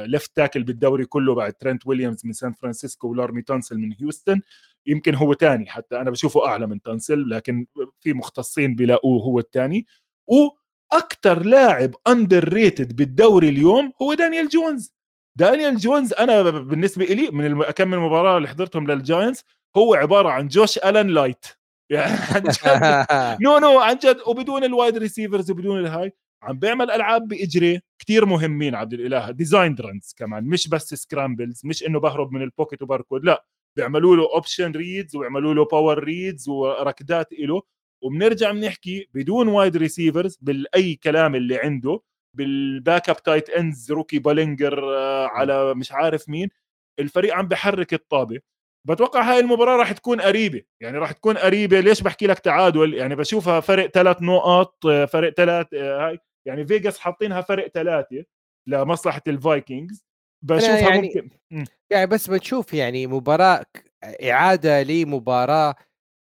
[0.05, 4.41] left tackle بالدوري كله بعد ترنت ويليامز من سان فرانسيسكو ولارمي تانسيل من هيوستن.
[4.85, 7.65] يمكن هو ثاني حتى أنا بشوفه أعلى من تانسيل لكن
[7.99, 9.85] في مختصين بيلاقوه هو الثاني
[10.27, 14.93] وأكثر لاعب underrated بالدوري اليوم هو دانيال جونز.
[15.35, 19.43] دانيال جونز أنا بالنسبة لي من كم من مباراة اللي حضرتهم لل Giants
[19.77, 21.45] هو عبارة عن جوش ألان light.
[21.89, 23.41] يعني عن جد.
[23.43, 24.17] no no عن جد.
[24.27, 26.13] وبدون ال wide receivers وبدون الهاي
[26.43, 29.31] عم بيعمل ألعاب بإجري كثير مهمين عبد الإله.
[29.31, 30.43] designed runs كمان.
[30.43, 33.45] مش بس scrambles مش إنه بهرب من ال pocket وباركود لا
[33.77, 37.61] بيعملوا له option reads ويعملوا له power reads وركدات له
[38.03, 42.01] وبنرجع بنحكي بدون wide receivers بالأي كلام اللي عنده
[42.37, 44.85] بال backup tight ends rookie بالينجر
[45.27, 46.49] على مش عارف مين
[46.99, 48.39] الفريق عم بحرك الطابة.
[48.89, 50.61] بتوقع هاي المباراة راح تكون قريبة.
[50.81, 51.79] يعني راح تكون قريبة.
[51.79, 57.41] ليش بحكي لك تعادل؟ يعني بشوفها فرق ثلاث نقط فرق ثلاث هاي يعني Vegas حاطينها
[57.41, 58.23] فرق ثلاثة
[58.67, 60.05] لمصلحة ال Vikings.
[60.41, 61.29] بشوفها يعني ممكن
[61.89, 63.65] يعني بس بتشوف يعني مباراة
[64.03, 65.75] إعادة لمباراة.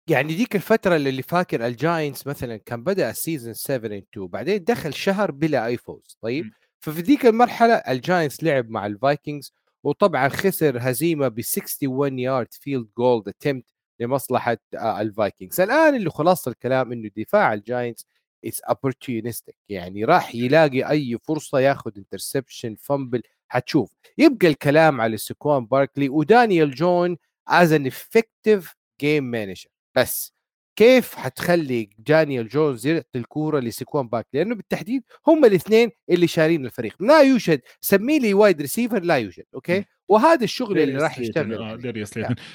[0.10, 4.64] يعني ديك الفترة اللي فاكر ال Giants مثلا كان بدأ ال season 7 2 بعدين
[4.64, 6.52] دخل شهر بلا أي فوز طيب؟ م.
[6.80, 9.54] ففي ذيك المرحلة ال Giants لعب مع ال Vikings
[9.84, 13.66] وطبعا خسر هزيمة ب 61 يارد field goal اتمت
[14.00, 15.62] لمصلحة آه، ال Vikings.
[15.62, 18.06] الآن اللي خلاص الكلام إنه دفاع ال Giants
[18.46, 23.96] is opportunistic يعني راح يلاقي أي فرصة ياخذ interception fumble حتشوف.
[24.18, 30.34] يبقى الكلام على سكوان باركلي ودانيال جونز an effective game manager بس
[30.76, 36.96] كيف حتخلي دانيال جونز يعطي الكورة لسيكوان باركلي؟ لأنه بالتحديد هم الاثنين اللي شارين الفريق.
[37.00, 41.62] لا يوجد سمي لي wide receiver لا يوجد أوكي؟ وهذا الشغل اللي راح يشتغل.
[41.62, 41.76] آه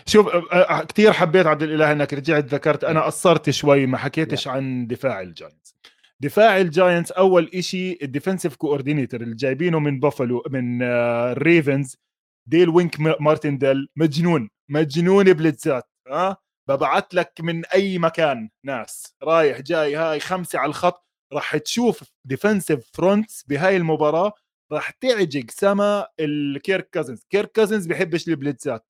[0.07, 2.85] شوف آه، آه، كثير حبيت عبد الإله إنك رجعت ذكرت.
[2.85, 5.77] أنا قصرت شوي ما حكيتش عن دفاع ال Giants
[6.21, 11.97] دفاع ال Giants أول شيء ال defensive coordinator اللي جايبينه من بافلو من ال Ravens
[12.47, 13.89] ديل وينك مارتنديل.
[13.97, 16.37] مجنون مجنون blitzات ها
[16.69, 19.17] ببعث لك من أي مكان ناس.
[19.23, 24.33] رايح جاي هاي خمسة على الخط راح تشوف defensive fronts بهاي المباراة
[24.73, 28.87] راح تعجق سما الكيرك كازنز كيرك كازنز بيحبش ال blitzات.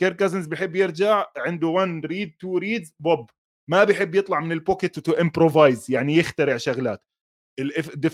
[0.00, 3.30] كيرك كازنز بيحب يرجع عنده 1 read 2 reads boop
[3.70, 7.04] ما بيحب يطلع من ال pocket to improvise يعني يخترع شغلات.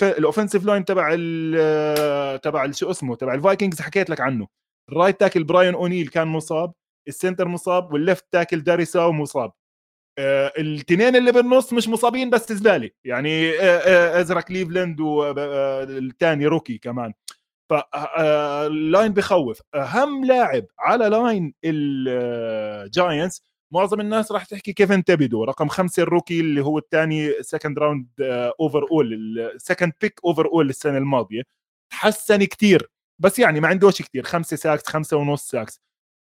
[0.02, 1.16] ال offensive line تبع
[2.36, 4.48] تبع شو اسمه تبع ال Vikings حكيت لك عنه.
[4.88, 6.72] ال right tackle براين اونيل كان مصاب.
[7.10, 9.52] ال center مصاب وال left tackle داريساو مصاب.
[10.18, 16.78] آه الاثنين اللي بالنص مش مصابين بس زباله يعني آه آه ازرا كليفلاند والثاني rookie
[16.78, 17.12] كمان.
[17.70, 19.62] فال line بخوف.
[19.74, 23.42] أهم لاعب على line ال Giants
[23.72, 28.06] معظم الناس راح تحكي كيفن تبيدو رقم خمسة ال rookie اللي هو الثاني second round
[28.60, 29.12] overall
[29.54, 31.42] ال second pick overall السنة الماضية.
[31.90, 35.80] تحسن كثير بس يعني ما عندوش كثير خمسة sacks خمسة ونص sacks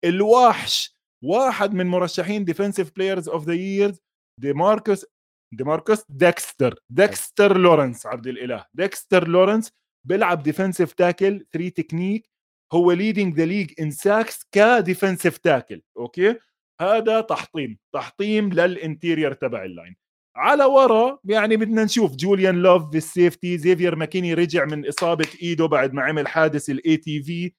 [0.05, 0.95] الوحش
[1.25, 5.07] واحد من مرشحين defensive players of the ماركوس
[5.55, 8.67] دي ماركوس ديكستر ديكستر لورنس عبد الإله.
[8.75, 9.73] ديكستر لورنس
[10.07, 12.31] بيلعب defensive tackle 3 تكنيك
[12.73, 16.39] هو leading the league in sacks ك defensive tackle أوكي؟
[16.81, 19.97] هذا تحطيم تحطيم لل interior تبع ال line
[20.37, 25.67] على ورا يعني بدنا نشوف جوليان لوف بال safety زيفير ماكيني رجع من إصابة إيده
[25.67, 27.53] بعد ما عمل حادث ال ATV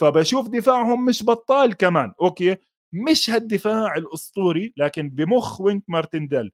[0.00, 2.12] فبشوف دفاعهم مش بطال كمان.
[2.20, 2.56] أوكي؟
[2.92, 6.52] مش هالدفاع الأسطوري لكن بمخ وينك مارتنديل.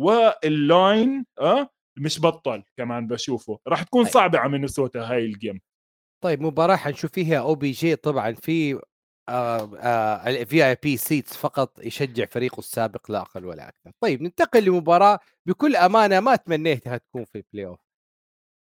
[0.00, 3.58] وال line آه مش بطال كمان بشوفه.
[3.68, 4.12] راح تكون طيب.
[4.12, 5.60] صعبة على مينيسوتا هاي ال game
[6.24, 8.80] طيب مباراة حنشوف فيها OBJ طبعا في
[10.26, 13.90] ال VIP seats فقط يشجع فريقه السابق لا أقل ولا أكثر.
[14.00, 17.78] طيب ننتقل لمباراة بكل أمانة ما تمنيتها تكون في ال playoff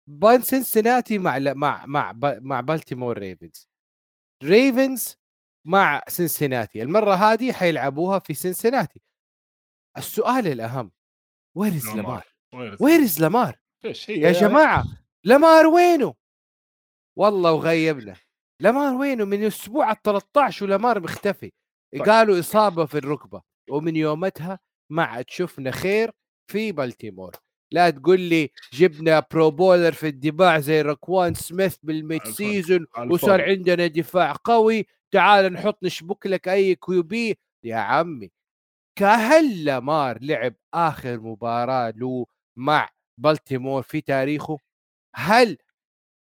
[0.07, 3.68] بان سنسناتي مع مع مع مع بالتيمور Ravens.
[4.43, 5.15] Ravens
[5.67, 9.01] مع سنسناتي المرة هذه حيلعبوها في سنسناتي
[9.97, 10.91] السؤال الأهم
[11.57, 12.27] where is لامار
[12.82, 13.59] where is لامار
[14.09, 14.83] يا جماعة
[15.23, 16.15] لامار وينه؟
[17.17, 18.15] والله وغيبنا
[18.61, 21.51] لامار وينه؟ من الأسبوع ال 13 ولامار مختفي.
[21.93, 22.01] طيب.
[22.01, 24.59] قالوا إصابة في الركبة ومن يومتها
[24.91, 26.11] ما عاد شفنا خير
[26.51, 27.31] في بالتيمور
[27.72, 33.41] لا تقول لي جبنا Pro Bowler في الدفاع زي ركوان سميث بال mid season وصار
[33.41, 34.86] عندنا دفاع قوي.
[35.11, 38.32] تعال نحط نشبك لك a QB يا عمي
[38.95, 42.26] كهل لامار لعب آخر مباراة له
[42.57, 44.57] مع بالتيمور في تاريخه.
[45.15, 45.57] هل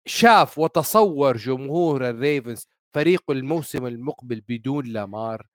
[0.05, 5.47] شاف وتصور جمهور الريفنز فريقهم الموسم المقبل بدون لامار؟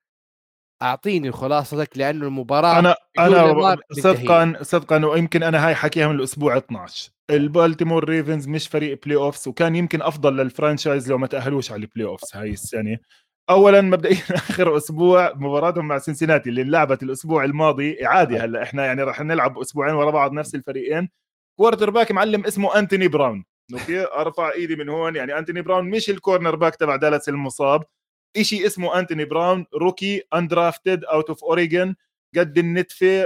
[0.83, 7.11] أعطيني خلاصتك لأنه المباراة أنا أنا صدقا صدقا ويمكن أنا هاي حكيها من الأسبوع 12
[7.31, 12.07] البالتيمور ريفنز مش فريق playoffs وكان يمكن أفضل لل franchise لو ما تأهلوش على ال
[12.07, 12.99] playoffs هاي السنة.
[13.51, 19.03] اولا مبدئيا آخر أسبوع مباراتهم مع سنسيناتي اللي انلعبت الأسبوع الماضي اعاده هلأ إحنا يعني
[19.03, 21.09] راح نلعب أسبوعين ورا بعض نفس الفريقين.
[21.59, 26.57] quarterback معلم اسمه انتوني براون أوكي؟ أرفع إيدي من هون يعني انتوني براون مش ال
[26.57, 27.85] cornerback تبع دالاس المصاب.
[28.41, 31.94] شيء اسمه أنتوني براون rookie undrafted out of Oregon
[32.37, 33.22] قد النتفة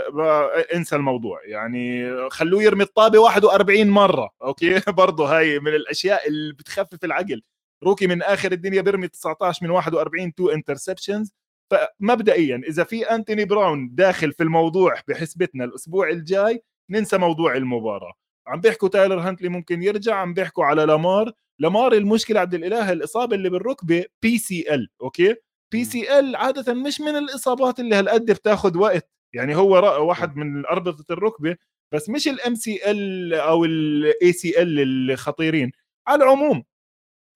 [0.75, 1.41] انسى الموضوع.
[1.45, 7.43] يعني خلوه يرمي الطابة 41 مرة أوكي؟ برضه هاي من الأشياء اللي بتخفف العقل.
[7.85, 11.33] rookie من آخر الدنيا بيرمي 19 من 41 two interceptions
[11.71, 18.13] فمبدئيا إذا في أنتوني براون داخل في الموضوع بحسبتنا الأسبوع الجاي ننسى موضوع المباراة.
[18.47, 21.33] عم بيحكوا تايلر هانتلي ممكن يرجع عم بيحكوا على لامار.
[21.59, 25.35] لامار المشكلة عبد الإله الإصابة اللي بالركبه بي سي ال أوكي؟
[25.73, 29.11] بي سي ال عادة مش من الإصابات اللي هالقد بتاخذ وقت.
[29.35, 31.57] يعني هو واحد من أربطة الركبة
[31.93, 35.73] بس مش ال MCL أو ال ACL الخطيرين.
[36.09, 36.65] على العموم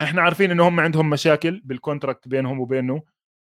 [0.03, 3.03] إحنا عارفين إنه هم عندهم مشاكل بال contract بينهم وبينه.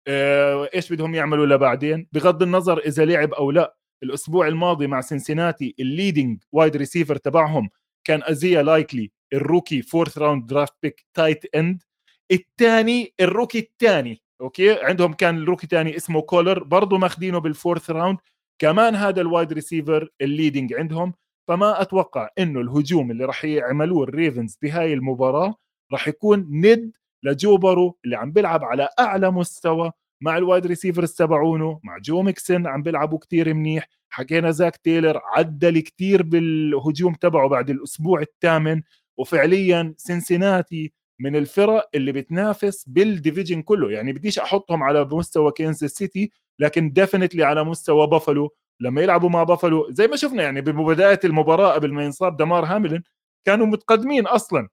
[0.07, 5.75] آه إيش بدهم يعملوا لبعدين؟ بغض النظر إذا لعب أو لا الأسبوع الماضي مع سنسيناتي
[5.79, 7.69] ال leading wide receiver تبعهم
[8.03, 11.83] كان ايزيا لايكلي ال rookie fourth round draft pick tight end
[12.31, 17.51] الثاني ال rookie الثاني أوكي؟ عندهم كان ال rookie الثاني اسمه كولر برضه ماخذينه بال
[17.51, 18.17] fourth round
[18.59, 21.13] كمان هذا ال wide receiver ال leading عندهم.
[21.47, 25.55] فما أتوقع إنه الهجوم اللي راح يعملوه الريفنز بهاي المباراة
[25.91, 26.91] راح يكون ند
[27.23, 32.21] لجو بارو اللي عم بيلعب على أعلى مستوى مع ال wide receivers تبعونه مع جو
[32.21, 33.87] ميكسن عم بيلعبوا كتير منيح.
[34.09, 38.81] حكينا زاك تايلر عدل كتير بالهجوم تبعه بعد الأسبوع الثامن.
[39.21, 43.91] وفعليا سنسيناتي من الفرق اللي بتنافس بال division كله.
[43.91, 49.43] يعني بديش أحطهم على مستوى كينزاس سيتي لكن definitely على مستوى بافلو لما يلعبوا مع
[49.43, 53.03] بافلو زي ما شفنا يعني ببدايه المباراة قبل ما ينصاب دمار هاملن
[53.45, 54.69] كانوا متقدمين أصلا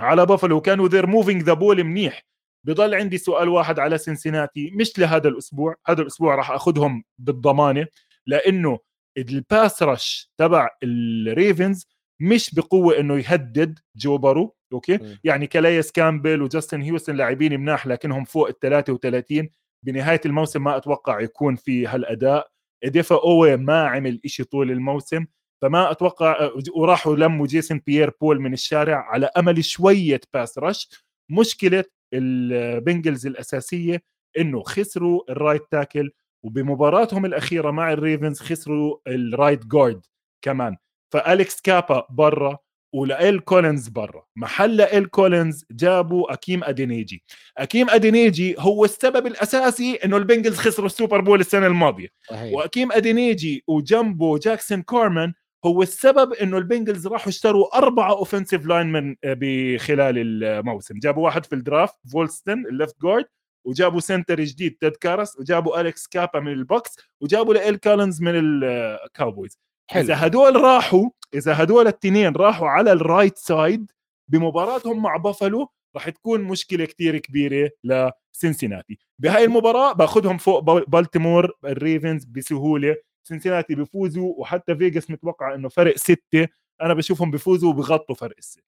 [0.00, 2.26] على بافلو كانوا they're moving the ball منيح.
[2.64, 7.86] بضل عندي سؤال واحد على سنسيناتي مش لهذا الأسبوع هذا الأسبوع راح أخذهم بالضمانة
[8.26, 8.78] لأنه
[9.18, 11.86] ال pass rush تبع الريفنز
[12.20, 15.18] مش بقوة إنه يهدد جو بارو أوكي؟ م.
[15.24, 19.48] يعني كلايس كامبل وجاستن هيوستن لاعبين مناح لكنهم فوق ال 33
[19.86, 22.48] بنهاية الموسم ما أتوقع يكون في هالأداء.
[22.84, 25.26] أوديفي أوي ما عمل إشي طول الموسم
[25.62, 30.88] فما أتوقع وراحوا لموا جيسون بيير بول من الشارع على أمل شوية pass rush
[31.30, 34.02] مشكلة البنجلز الأساسية
[34.38, 36.10] إنه خسروا ال right tackle
[36.44, 40.06] وبمباراتهم الأخيرة مع الريفنز خسروا ال right guard
[40.44, 40.76] كمان.
[41.12, 42.58] فأليكس كابا برا
[42.94, 44.24] ولايل كولينز برا.
[44.36, 47.22] محل لايل كولينز جابوا أكيم أدينيجي.
[47.58, 52.08] أكيم أدينيجي هو السبب الأساسي إنه البنجلز خسروا السوبر بول السنة الماضية.
[52.30, 52.54] صحيح.
[52.54, 55.32] وأكيم أدينيجي وجنبه جاكسون كارمان
[55.64, 60.98] هو السبب إنه البنجلز راحوا اشتروا أربعة offensive line من بخلال الموسم.
[60.98, 63.24] جابوا واحد في ال draft فولسون ال left guard
[63.64, 69.58] وجابوا center جديد تيد كارس وجابوا أليكس كابا من البوكس وجابوا لايل كولينز من الكاوبويز
[69.90, 70.02] حلو.
[70.02, 73.90] إذا هدول راحوا إذا هدول التنين راحوا على ال right side
[74.28, 81.52] بمباراتهم مع بافلو راح تكون مشكلة كتير كبيرة لسنسيناتي بهاي المباراة باخذهم فوق بال- بالتيمور
[81.64, 82.96] الريفنز بسهولة.
[83.28, 86.48] سنسيناتي بيفوزوا وحتى فيجاس متوقع إنه فرق ستة.
[86.82, 88.64] أنا بشوفهم بيفوزوا وبغطوا فرق الست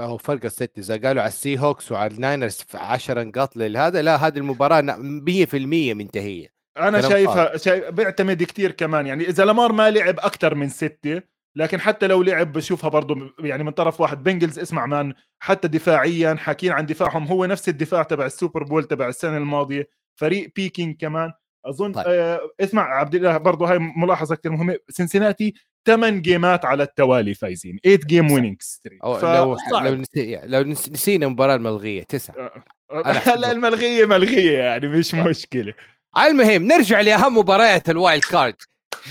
[0.00, 4.16] هو فرق الست إذا قالوا على السي هوكس وعلى الناينرز في 10 نقاط لهذا لا
[4.16, 6.55] هذه المباراة ن- 100% منتهية.
[6.78, 9.06] أنا شايفها شايف بيعتمد كتير كمان.
[9.06, 11.22] يعني إذا لامار ما لعب أكثر من ستة
[11.56, 14.22] لكن حتى لو لعب بشوفها برضه يعني من طرف واحد.
[14.22, 17.24] بنجلز اسمع man حتى دفاعيا حاكين عن دفاعهم.
[17.26, 19.88] هو نفس الدفاع تبع السوبر بول تبع السنة الماضية.
[20.20, 21.32] فريق peaking كمان.
[21.66, 22.04] أظن طيب.
[22.04, 22.14] طيب.
[22.14, 24.76] آه اسمع عبد الله برضه هاي ملاحظة كثير مهمة.
[24.88, 25.54] سنسيناتي
[25.86, 27.78] ثمان game ات على التوالي فايزين.
[27.84, 32.34] 8 game winning streak لو لو نسي لو نس- نسينا المباراه الملغية تسعة.
[32.92, 35.74] أنا أحسب- هلا الملغية ملغية يعني مش مشكلة.
[36.18, 38.56] المهم نرجع لأهم مباريات ال wild card.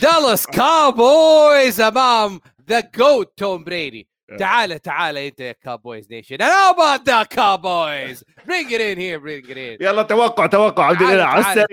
[0.01, 2.39] دالاس كابويز أمام
[2.69, 4.07] the GOAT توم بريدي.
[4.39, 6.35] تعال تعال أنت يا Cowboys nation.
[6.35, 8.23] أنا أبغى the Cowboys.
[8.47, 10.85] bring it in here bring it in يلا توقع توقع.
[10.85, 11.23] عبد الله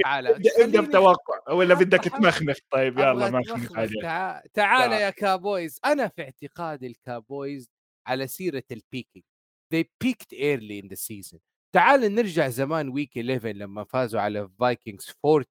[0.04, 1.52] على أبدأ بتوقع.
[1.52, 3.68] ولا بدك تمخمخ؟ طيب يلا مخمخ
[4.02, 4.92] تعال تعال.
[4.92, 5.80] يا كابويز.
[5.84, 7.70] أنا في اعتقادي الكابويز
[8.06, 9.24] على سيرة ال peaking
[9.74, 11.38] they peaked early in the season.
[11.72, 15.44] تعال نرجع زمان week 11 لما فازوا على الفايكنجز 40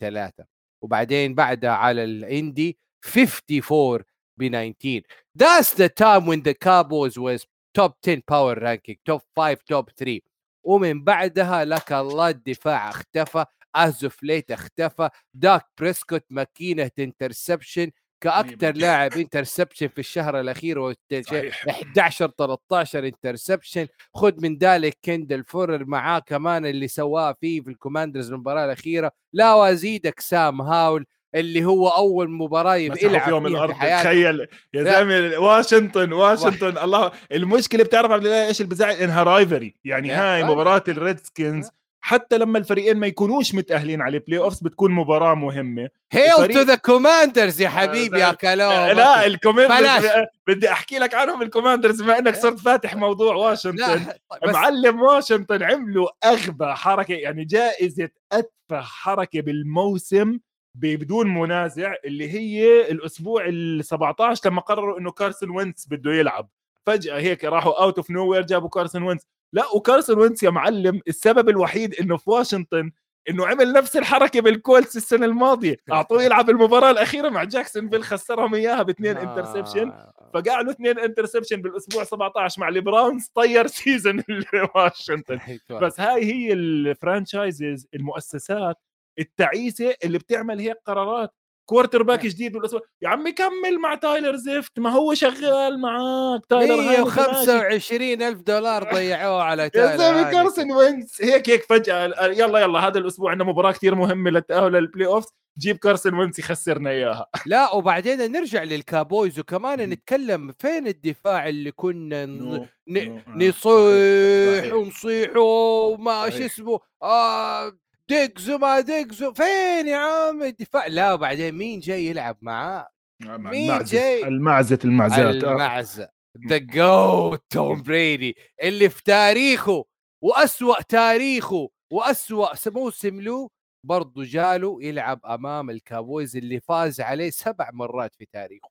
[0.00, 0.44] 3
[0.82, 2.78] وبعدين بعدها على الإندي
[3.16, 4.04] 54
[4.36, 5.02] ب 19
[5.42, 7.46] that's the time when the Cowboys was
[7.78, 10.20] top 10 power ranking top 5 top 3
[10.64, 13.44] ومن بعدها لك الله الدفاع اختفى
[13.74, 18.72] as of late اختفى داك بريسكوت ماكينة interception كأكثر.
[18.76, 21.68] لاعب interception في الشهر الأخير صحيح.
[21.68, 28.32] 11 13 interception خذ من ذلك كيندال فولر معاه كمان اللي سواه فيه في الكوماندرز
[28.32, 34.84] المباراة الأخيرة لا وأزيدك سام هاول اللي هو أول مباراة يلعب فيها الأرض تخيل يا.
[34.84, 40.44] زلمة واشنطن واشنطن الله المشكلة بتعرف عبد الله إيش اللي بزعل إنها rivalry يعني هاي.
[40.44, 41.68] مباراة الريدسكنز
[42.06, 45.88] حتى لما الفريقين ما يكونوش متأهلين على ال playoffs بتكون مباراة مهمة.
[46.12, 48.96] hail to the Commanders يا حبيبي يا كلام.
[48.96, 50.10] لا الكوماندرز.
[50.46, 55.62] بدي أحكي لك عنهم الكوماندرز بما إنك صرت فاتح موضوع واشنطن لا بس معلم واشنطن
[55.62, 60.38] عملوا أغبى حركة يعني جائزة أتفه حركة بالموسم
[60.74, 66.48] بدون منازع اللي هي الأسبوع ال 17 لما قرروا إنه كارسون وينتس بده يلعب.
[66.86, 71.48] فجأة هيك راحوا out of nowhere جابوا كارسون وينتس لا وكارسون وينتس يا معلم السبب
[71.48, 72.90] الوحيد إنه في واشنطن
[73.30, 75.76] إنه عمل نفس الحركة بالكولتس السنة الماضية.
[75.92, 80.30] أعطوه يلعب المباراة الأخيرة مع جاكسونفيل خسرهم إياها باثنين interception آه.
[80.34, 84.22] فقع له اثنين interception بالأسبوع 17 مع البراونز طير season
[84.74, 85.38] واشنطن
[85.82, 88.76] بس هاي هي ال franchises المؤسسات
[89.18, 91.34] التعيسة اللي بتعمل هيك قرارات.
[91.68, 94.78] quarterback جديد بالاسبوع يا عمي كمل مع تايلر زفت.
[94.78, 96.46] ما هو شغال معاك.
[96.48, 97.30] تايلر هاينكي ماشي.
[97.30, 100.32] 125 ألف دولار ضيعوه على يا تايلر زلمة هاينكي.
[100.34, 101.16] كارسون وينتس.
[101.20, 102.04] هيك هيك فجأة.
[102.26, 105.24] يلا يلا هذا الأسبوع عندنا مباراة كثير مهمة للتأهل لل playoff
[105.58, 107.26] جيب كارسون وينتس يخسرنا إياها.
[107.46, 114.72] لا وبعدين نرجع للكابويز وكمان نتكلم فين الدفاع اللي كنا ن- ن- نصيح.
[114.74, 116.44] ونصيح وما شو.
[116.44, 117.72] اسمه؟ آه
[118.10, 122.88] dogs وما dogs فين يا عم؟ الدفاع لا وبعدين مين جاي يلعب معاه؟
[123.20, 125.52] مين المعزة جاي؟ المعزة المعزات آه.
[125.52, 126.08] المعزة
[126.48, 129.84] the GOAT توم بريدي اللي في تاريخه
[130.22, 133.50] وأسوأ تاريخه وأسوأ موسم له
[133.84, 138.70] برضه جاله يلعب أمام الكابويز اللي فاز عليه سبع مرات في تاريخه.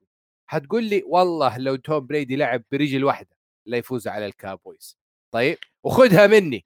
[0.49, 4.97] حتقول لي والله لو توم بريدي لعب برجل واحدة لا يفوز على الكابويز.
[5.33, 6.65] طيب وخذها مني.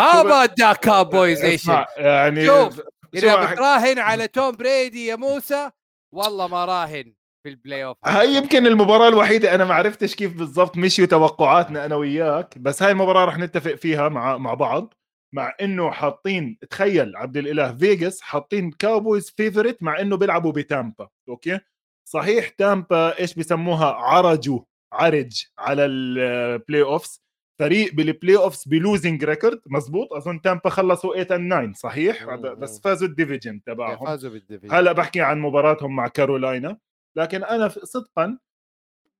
[0.00, 2.80] ها كابويز إيش يعني شوف
[3.14, 5.70] إذا بتراهن على توم بريدي يا موسى
[6.14, 10.76] والله ما راهن في ال playoff هاي يمكن المباراة الوحيدة أنا ما عرفتش كيف بالضبط
[10.76, 14.94] مشيوا توقعاتنا أنا وياك بس هاي المباراة رح نتفق فيها مع مع بعض
[15.34, 21.60] مع إنه حاطين تخيل عبد الإله فيجاس حاطين كاوبويز favorite مع إنه بيلعبوا بتامبا okay؟
[22.08, 24.60] صحيح تامبا إيش بيسموها عرجوا
[24.92, 27.22] عرج على ال playoffs
[27.60, 32.54] فريق بال playoffs ب losing record مزبوط أظن تامبا خلصوا 8 9 صحيح؟ مم.
[32.54, 34.06] بس فازوا ال division تبعهم.
[34.06, 34.74] فازوا بال division.
[34.74, 36.76] هلا بحكي عن مباراتهم مع كارولاينا
[37.16, 38.38] لكن أنا صدقا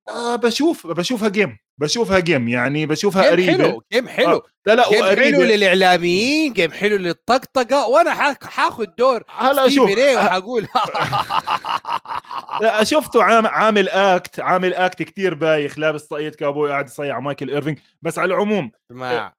[0.09, 3.63] آه بشوف بشوفها game بشوفها game يعني بشوفها game قريبة.
[3.63, 4.35] حلو game حلو.
[4.35, 4.41] آه.
[4.65, 9.91] لا لا game حلو وقريبه للإعلاميين game حلو للطقطقة وأنا حاخ- حاخذ دور هلا شوف
[9.91, 10.67] ستيفن إيه وحقول.
[12.61, 17.49] لا شفته عام عامل act عامل act كتير بايخ لابس طاقية كابوي قاعد يصيع مايكل
[17.49, 17.77] إيرفن.
[18.01, 19.33] بس على العموم اسمع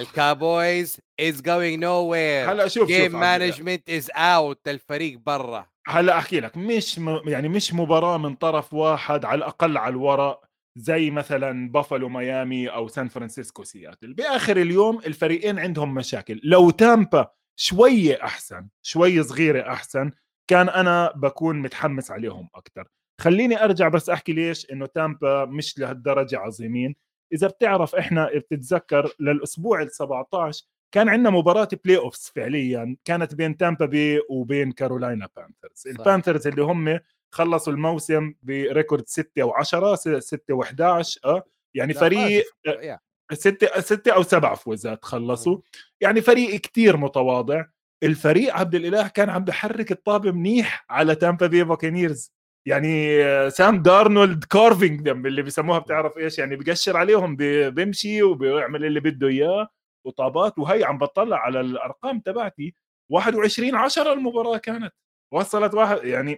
[0.00, 3.20] الكابويز is going nowhere هلا شوف game.
[3.20, 5.66] management is out الفريق برا.
[5.88, 7.28] هلا أحكي لك مش م...
[7.28, 10.49] يعني مش مباراة من طرف واحد على الأقل على الورق.
[10.76, 14.12] زي مثلا بافلو ميامي أو سان فرانسيسكو سياتل.
[14.14, 16.40] بآخر اليوم الفريقين عندهم مشاكل.
[16.44, 20.10] لو تامبا شوية أحسن شوي صغيرة أحسن
[20.50, 22.88] كان أنا بكون متحمس عليهم أكثر
[23.20, 26.96] خليني أرجع بس أحكي ليش إنه تامبا مش لهالدرجة عظيمين.
[27.32, 32.96] إذا بتعرف إحنا بتتذكر للأسبوع ال 17 كان عندنا مباراة playoffs فعليا.
[33.04, 35.86] كانت بين تامبا بي وبين كارولاينا بانثرز.
[35.86, 37.00] البانثرز اللي هم
[37.30, 41.42] خلصوا الموسم ب record 6 و10 6 و11 أه؟
[41.74, 42.74] يعني فريق فاز.
[42.84, 42.98] يا.
[43.32, 45.58] ستة ستة أو سبعة فوزات خلصوا.
[46.00, 47.64] يعني فريق كتير متواضع.
[48.02, 52.32] الفريق عبد الإله كان عم بحرك الطابة منيح على تامبا بي باكنيرز
[52.66, 58.22] يعني آه، سام دارنولد carving them اللي بيسموها بتعرف إيش يعني بيقشر عليهم بي- بيمشي
[58.22, 59.68] وبيعمل اللي بده إياه
[60.06, 60.58] وطابات.
[60.58, 62.74] وهي عم بطلع على الأرقام تبعتي
[63.10, 64.94] 21 10 المباراة كانت.
[65.32, 66.36] وصلت واحد يعني آه،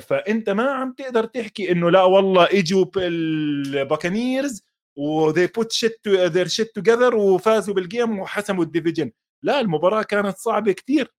[0.00, 4.62] فأنت ما عم تقدر تحكي إنه لا والله إجوا الباكانيرز
[4.96, 9.12] و they put shit to their shit together وفازوا بال game وحسموا ال division.
[9.42, 11.14] لا المباراة كانت صعبة كتير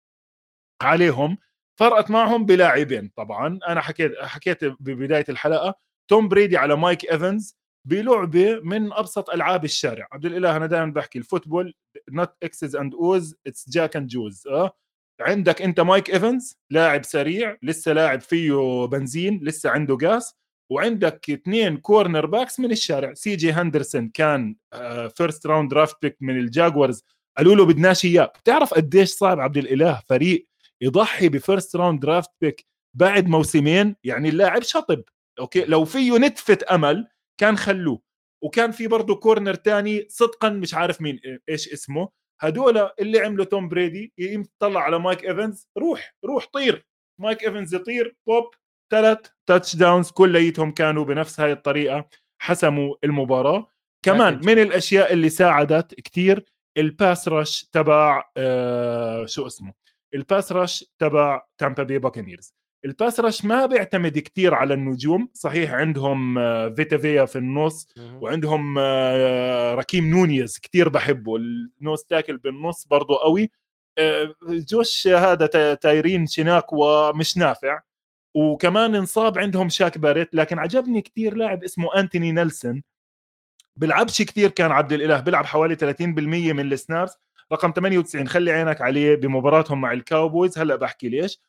[0.81, 1.37] عليهم.
[1.79, 3.11] فرقت معهم بلاعبين.
[3.15, 5.75] طبعا أنا حكيت حكيت ببداية الحلقة
[6.07, 10.07] توم بريدي على مايك إيفنز بلعبة من أبسط ألعاب الشارع.
[10.11, 11.73] عبد الإله أنا دائما بحكي ال football
[12.11, 14.71] not Xs and Os it's Jack and Joes آه؟
[15.21, 20.35] عندك أنت مايك إيفنز لاعب سريع لسه لاعب فيه بنزين لسه عنده غاز
[20.71, 23.13] وعندك اثنين cornerbacks من الشارع.
[23.13, 24.55] سي جي هندرسون كان
[25.15, 27.03] first round draft pick من الجاغوارز.
[27.37, 30.47] قالوا له بدناش اياه بتعرف قديش صعب عبد الإله فريق
[30.81, 35.03] يضحي ب first round draft pick بعد موسمين؟ يعني اللاعب شطب.
[35.39, 37.07] okay؟ لو فيه نتفة أمل
[37.37, 38.01] كان خلوه.
[38.43, 41.19] وكان في برضه corner تاني صدقا مش عارف مين
[41.49, 42.09] إيش اسمه؟
[42.41, 46.85] هدول اللي عملوا توم بريدي يطلع على مايك إيفنز روح روح طير.
[47.21, 48.43] مايك إيفنز يطير بوب
[48.91, 52.07] ثلاث touchdowns كليتهم كانوا بنفس هاي الطريقة
[52.41, 53.67] حسموا المباراة.
[54.05, 56.45] كمان من الأشياء اللي ساعدت كتير
[56.77, 59.73] ال pass rush تبع آه شو اسمه؟
[60.13, 62.53] ال pass rush تبع تامبا بي باكنيرز
[62.85, 67.87] ال pass rush ما بيعتمد كتير على النجوم صحيح عندهم آه، فيتا فيا في النص
[68.21, 73.51] وعندهم آه، ركيم نونيز كتير بحبه ال nose tackle بالنص برضه قوي.
[73.97, 77.79] آه، جوش هذا تا- ترايون شوينكا مش نافع.
[78.35, 82.83] وكمان انصاب عندهم شاك باريت لكن عجبني كتير لاعب اسمه أنتوني نيلسون.
[83.75, 87.13] بيلعبش كتير كان عبد الإله بيلعب حوالي 30% من ال snaps
[87.53, 90.57] رقم 98 خلي عينك عليه بمباراتهم مع الكاوبويز.
[90.59, 91.39] هلأ بحكي ليش؟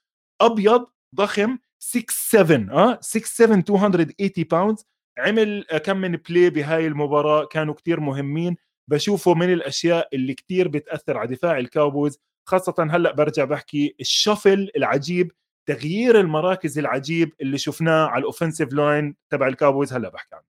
[0.40, 4.84] أبيض ضخم 6 7 آه؟ 6 7 280 pounds
[5.18, 8.56] عمل كم من play بهاي المباراة كانوا كتير مهمين.
[8.90, 12.18] بشوفه من الأشياء اللي كتير بتأثر على دفاع الكاوبويز.
[12.48, 15.32] خاصة هلأ برجع بحكي ال shuffle العجيب
[15.68, 20.44] تغيير المراكز العجيب اللي شفناه على ال offensive line تبع الكاوبويز هلأ بحكي عنه.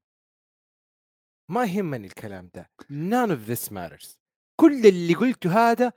[1.51, 2.69] ما يهمني الكلام ده.
[2.91, 4.17] None of this matters.
[4.59, 5.93] كل اللي قلته هذا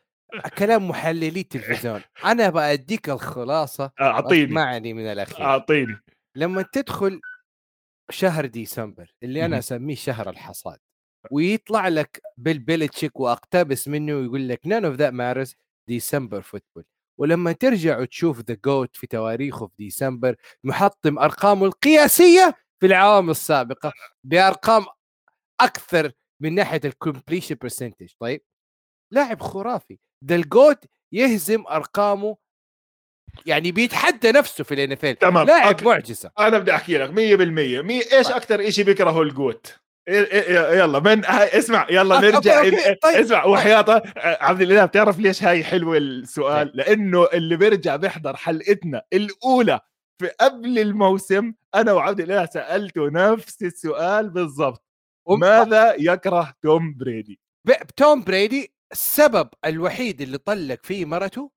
[0.59, 4.45] كلام محللي تلفزيون أنا بأديك الخلاصة أعطيني.
[4.45, 5.47] اسمعني من الأخير.
[5.47, 5.97] أعطيني.
[6.37, 7.21] لما تدخل
[8.11, 9.59] شهر ديسمبر اللي أنا.
[9.59, 10.79] أسميه شهر الحصاد
[11.31, 15.55] ويطلع لك بيل بيلتشيك وأقتبس منه ويقول لك none of that matters
[15.89, 16.85] December football
[17.21, 23.93] ولما ترجع وتشوف the GOAT في تواريخه في ديسمبر محطم أرقامه القياسية في العوامل السابقة
[24.25, 24.85] بأرقام
[25.61, 28.41] أكثر من ناحية ال completion percentage طيب
[29.13, 29.99] لاعب خرافي.
[30.25, 32.37] ذا ال GOAT يهزم أرقامه
[33.47, 35.47] يعني بيتحدى نفسه في ال NF تمام.
[35.47, 35.85] لاعب okay.
[35.85, 38.37] معجزة أنا بدي أحكي لك 100% مي إيش طيب.
[38.37, 39.67] أكثر شيء بيكرهه ال GOAT
[40.11, 43.17] إيه- إيه- يلا من اسمع يلا okay، نرجع أوكي، طيب.
[43.17, 49.81] اسمع وحياته عبد الاله بتعرف ليش هاي حلوة السؤال لأنه اللي بيرجع بيحضر حلقتنا الأولى
[50.23, 54.85] في قبل الموسم أنا وعبد الاله سألته نفس السؤال بالضبط
[55.29, 57.41] ماذا يكره توم بريدي
[57.97, 61.51] توم بريدي السبب الوحيد اللي طلق فيه مرته.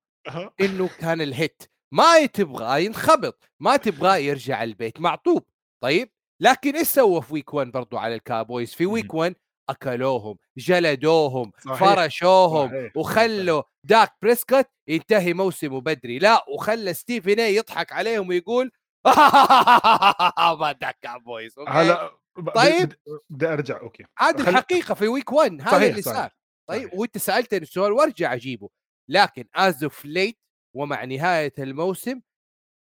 [0.60, 1.62] إنه كان ال hit
[1.94, 5.00] ما تبغاه ينخبط ما تبغاه يرجع البيت.
[5.00, 5.44] معطوب.
[5.82, 6.10] طيب؟
[6.42, 9.34] لكن إيش سوى في week 1 برضو على الكابويز؟ في week 1
[9.70, 11.78] أكلوهم جلدوهم صحيح.
[11.78, 12.92] فرشوهم صحيح.
[12.96, 16.18] وخلوا داك بريسكوت ينتهي موسمه بدري.
[16.18, 18.72] لا وخلى ستيفن اي يضحك عليهم ويقول
[20.60, 22.10] them Cowboys هلا
[22.54, 22.92] طيب؟
[23.30, 24.04] بدي أرجع okay.
[24.18, 26.30] هذه الحقيقة في week 1 هذا اللي صار.
[26.70, 26.94] طيب صحيح.
[27.00, 28.68] وأنت سالتني السؤال وأرجع أجيبه
[29.08, 30.38] لكن as of late
[30.76, 32.20] ومع نهاية الموسم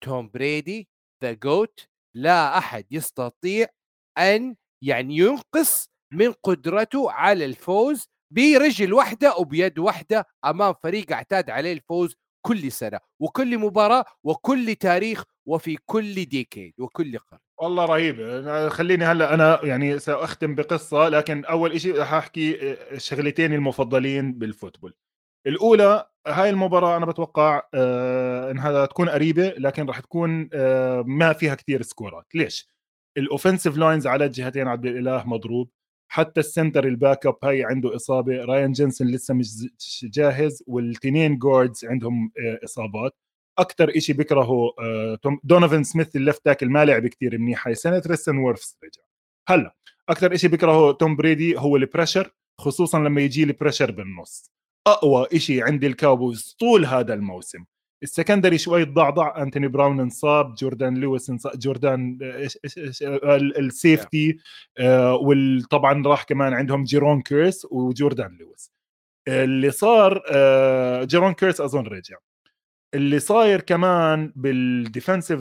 [0.04, 0.88] توم بريدي
[1.24, 3.66] the GOAT لا أحد يستطيع
[4.18, 11.72] أن يعني ينقص من قدرته على الفوز برجل واحدة وبيد واحدة أمام فريق اعتاد عليه
[11.72, 12.14] الفوز
[12.46, 18.68] كل سنة وكل مباراة وكل تاريخ وفي كل decade وكل قرن والله رهيب.
[18.68, 24.94] خليني هلأ أنا يعني سأختم بقصة لكن أول شيء رح أحكي الشغلتين المفضلين بال football.
[25.46, 31.54] الأولى هاي المباراة أنا بتوقع آه انها تكون قريبة لكن راح تكون آه ما فيها
[31.54, 32.26] كثير سكورات.
[32.34, 32.70] ليش؟
[33.16, 35.70] ال offensive lines على الجهتين عبد الإله مضروب.
[36.08, 38.44] حتى ال center ال backup هاي عنده إصابة.
[38.44, 39.48] رايان جينسن لسه مش
[40.04, 43.16] جاهز والتنين guards عندهم آه إصابات.
[43.58, 48.02] أكثر شيء بيكرهه آه دونوفان سميث ال left tackle ما لعب كثير منيح هاي سنه
[48.06, 49.02] تريستن وورفز رجع.
[49.48, 49.74] هلا
[50.08, 52.30] أكثر شيء بيكرهه توم بريدي هو ال pressure
[52.60, 54.50] خصوصا لما يجي ال pressure بالنص.
[54.86, 57.64] أقوى شيء عند الكاوبويز طول هذا الموسم.
[58.02, 63.02] ال secondary شوي ضعضع أنتوني براون انصاب جوردان لويس انصاب جوردان إيش إيش
[63.58, 64.38] ال safety
[64.78, 68.72] آه وطبعا راح كمان عندهم جيرون كيرس وجوردان لويس.
[69.28, 72.16] اللي صار آه جيرون كيرس أظن رجع.
[72.94, 75.40] اللي صاير كمان بال defensive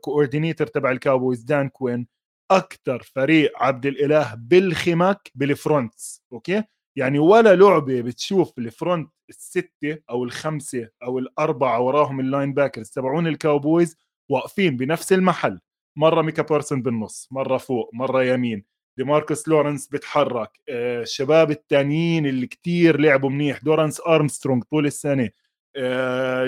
[0.00, 2.06] coordinator تبع الكاوبويز دان كوين
[2.50, 6.62] أكثر فريق عبد الإله بلخمك بال fronts okay؟
[6.96, 13.26] يعني ولا لعبة بتشوف ال front الستة أو الخمسة أو الأربعة وراهم ال linebackers تبعون
[13.26, 13.96] الكاوبويز
[14.30, 15.60] واقفين بنفس المحل.
[15.96, 18.64] مرة مايكا بارسونز بالنص مرة فوق مرة يمين.
[18.98, 25.24] ديماركوس لورنس بتحرك آه الشباب التانيين اللي كتير لعبوا منيح دورانس أرمسترونج طول السنة.
[25.24, 25.30] آه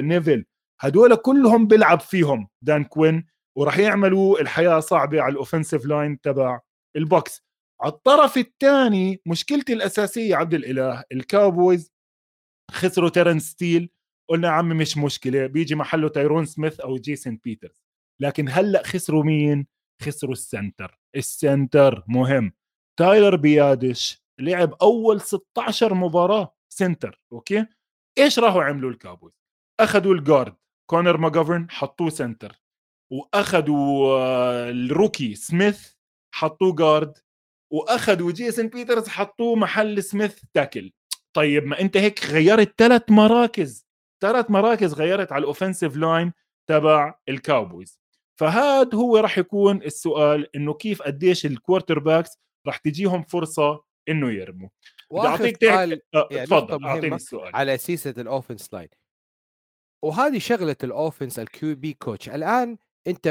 [0.01, 0.45] نيفل.
[0.81, 3.27] هدول كلهم بيلعب فيهم دان كوين
[3.59, 6.61] وراح يعملوا الحياة صعبة على ال offensive line تبع
[6.97, 7.43] البوكس.
[7.83, 11.93] على الطرف الثاني مشكلتي الأساسية عبد الإله الكاوبويز
[12.71, 13.91] خسروا تيرنس ستيل.
[14.31, 17.83] قلنا عمي مش مشكلة بيجي محله تايرون سميث أو جيسون بيترز.
[18.21, 19.67] لكن هلأ خسروا مين؟
[20.03, 21.01] خسروا ال center.
[21.17, 22.53] ال center مهم.
[22.99, 27.67] تايلر بيادش لعب أول 16 مباراة center okay؟
[28.19, 29.33] إيش راحوا عملوا الكابويز؟
[29.81, 30.55] أخذوا ال guard
[30.91, 32.63] كونر ماجوفرن حطوه center
[33.13, 35.93] وأخذوا آه، ال rookie سميث
[36.35, 37.19] حطوه guard
[37.73, 40.93] وأخذوا جيسون بيترز حطوه محل سميث tackle.
[41.33, 43.87] طيب ما أنت هيك غيرت ثلاث مراكز
[44.23, 46.33] ثلاث مراكز غيرت على ال offensive line
[46.69, 48.01] تبع الكاوبويز
[48.41, 52.31] فهذا هو راح يكون السؤال إنه كيف قديش ال quarterbacks
[52.67, 54.69] راح تجيهم فرصة إنه يرموا.
[55.13, 57.57] اعطيك سؤال آه، تفضل أعطيني السؤال.
[57.57, 58.89] على سياسه ال offense line
[60.05, 63.29] وهذه شغلة ال offense ال QB coach الآن أنت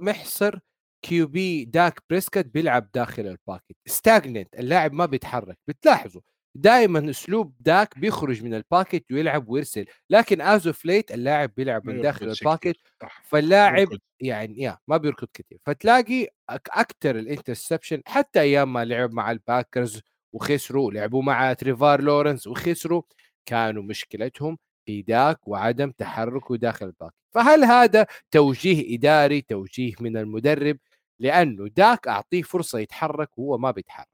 [0.00, 0.58] محصر
[1.04, 5.58] QB داك بريسكت بيلعب داخل ال pocket stagnant اللاعب ما بيتحرك.
[5.68, 6.20] بتلاحظوا
[6.56, 9.84] دائما أسلوب داك بيخرج من ال pocket ويلعب ويرسل.
[10.10, 12.76] لكن as of late اللاعب بيلعب من داخل ال pocket
[13.24, 13.88] فاللاعب
[14.20, 20.00] يعني يا ما بيركض كثير فتلاقي أكثر ال interception حتى أيام ما لعب مع الباكرز
[20.34, 23.02] وخسروا لعبوا مع تريفار لورنس وخسروا
[23.46, 30.16] كانوا مشكلتهم في داك وعدم تحركه داخل ال pocket فهل هذا توجيه إداري توجيه من
[30.16, 30.78] المدرب؟
[31.20, 34.08] لأنه داك أعطيه فرصة يتحرك وهو ما بيتحرك.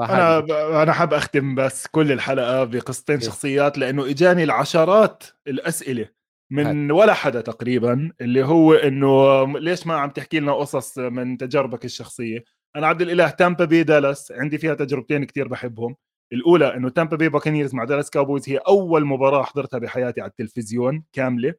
[0.00, 0.50] أنا ب...
[0.50, 3.26] أنا حاب أختم بس كل الحلقة بقصتين إيه.
[3.26, 6.08] شخصيات لأنه إجاني العشرات الأسئلة
[6.50, 6.90] من هاد.
[6.90, 12.44] ولا حدا تقريبا اللي هو إنه ليش ما عم تحكي لنا قصص من تجاربك الشخصية؟
[12.76, 15.96] أنا عبد الإله تامبا بي دالاس عندي فيها تجربتين كتير بحبهم.
[16.32, 21.04] الأولى إنه تامبا بي باكنيرز مع دالاس كاوبويز هي أول مباراة حضرتها بحياتي على التلفزيون
[21.12, 21.54] كاملة.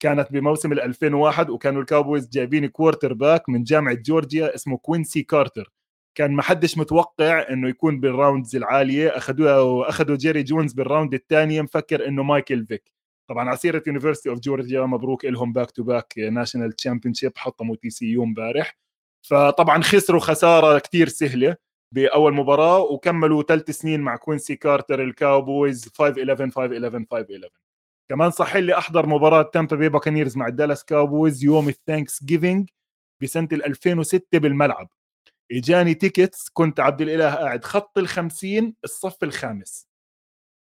[0.00, 5.72] كانت بموسم ال 2001 وكانوا الكاوبويز جايبين quarterback من جامعة جورجيا اسمه كوينسي كارتر
[6.14, 9.08] كان ما حدش متوقع إنه يكون بال rounds العالية.
[9.16, 12.92] اخذوه واخذه جيري جونز بال round الثانية مفكر إنه مايكل فيك
[13.28, 18.24] طبعا على سيره University of Georgia مبروك لهم back to back national championship حطموا TCU
[18.24, 18.76] امبارح.
[19.28, 21.56] فطبعا خسروا خسارة كثير سهلة
[21.94, 27.48] بأول مباراة وكملوا ثلاث سنين مع كوينسي كارتر الكاوبويز 5 11 5 11 5 11
[28.10, 32.70] كمان صح لي أحضر مباراة تامبا بي باكانيرز مع الدالاس كاوبويز يوم ال Thanksgiving
[33.22, 34.88] بسنه 2006 بالملعب.
[35.52, 39.88] إجاني tickets كنت عبد الإله قاعد خط الخمسين الصف الخامس.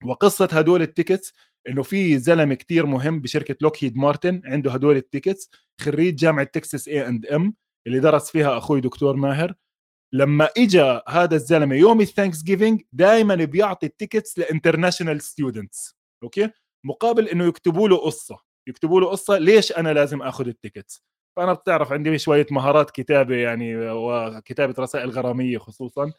[0.05, 1.33] وقصة هدول ال tickets
[1.69, 5.51] إنه في زلمه كتير مهم بشركة لوكهيد مارتن عنده هدول ال tickets
[5.81, 7.55] خريج جامعة Texas A&M
[7.87, 9.55] اللي درس فيها أخوي دكتور ماهر
[10.15, 16.51] لما اجى هذا الزلمة يوم ال Thanksgiving دائما بيعطي ال tickets ل international students okay؟
[16.85, 18.39] مقابل إنه يكتبوا له قصة.
[18.69, 21.05] يكتبوا له قصة ليش أنا لازم آخذ ال tickets؟
[21.37, 26.13] فأنا بتعرف عندي شوية مهارات كتابة يعني وكتابه رسائل غرامية خصوصا.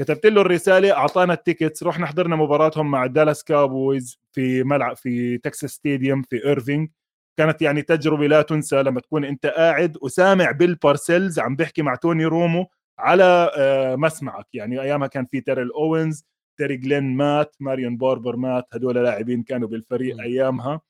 [0.00, 5.38] كتبت له الرسالة أعطانا ال tickets رحنا حضرنا مباراتهم مع دالاس كابويز في ملعب في
[5.38, 6.90] Texas Stadium في ايرفينج
[7.38, 11.94] كانت يعني تجربة لا تنسى لما تكون أنت قاعد وسامع بيل بارسيلز عم بيحكي مع
[11.94, 12.66] توني رومو
[12.98, 14.46] على آه، مسمعك.
[14.54, 16.24] يعني أيامها كان في تيرل أوينز
[16.58, 20.20] تيري جلين مات ماريون باربر مات هدول لاعبين كانوا بالفريق.
[20.20, 20.80] أيامها.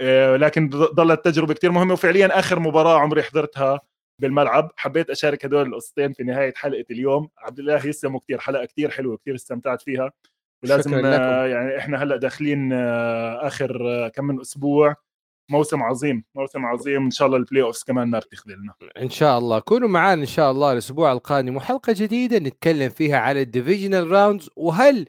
[0.00, 1.92] آه، لكن ظلت تجربة كثير مهمة.
[1.92, 3.80] وفعليا آخر مباراة عمري حضرتها
[4.20, 4.72] بالملعب.
[4.76, 7.28] حبيت أشارك هدول القصتين في نهاية حلقة اليوم.
[7.38, 10.12] عبد الله يسلموا كثير حلقة كثير حلوة كثير استمتعت فيها.
[10.64, 15.07] ولازم آه يعني إحنا هلأ داخلين آخر كم من أسبوع.
[15.50, 17.04] موسم عظيم موسم عظيم.
[17.04, 19.58] إن شاء الله ال playoffs كمان ما بتخذلنا إن شاء الله.
[19.58, 21.56] كونوا معنا إن شاء الله الأسبوع القادم.
[21.56, 25.06] وحلقة جديدة نتكلم فيها على ال divisional rounds وهل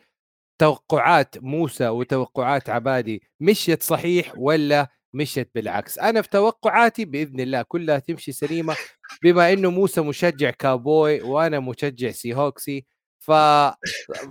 [0.61, 7.99] توقعات موسى وتوقعات عبادي مشيت صحيح ولا مشيت بالعكس؟ أنا في توقعاتي بإذن الله كلها
[7.99, 8.76] تمشي سليمة.
[9.24, 12.86] بما إنه موسى مشجع كابوي وأنا مشجع سي هوكسي
[13.20, 13.32] ف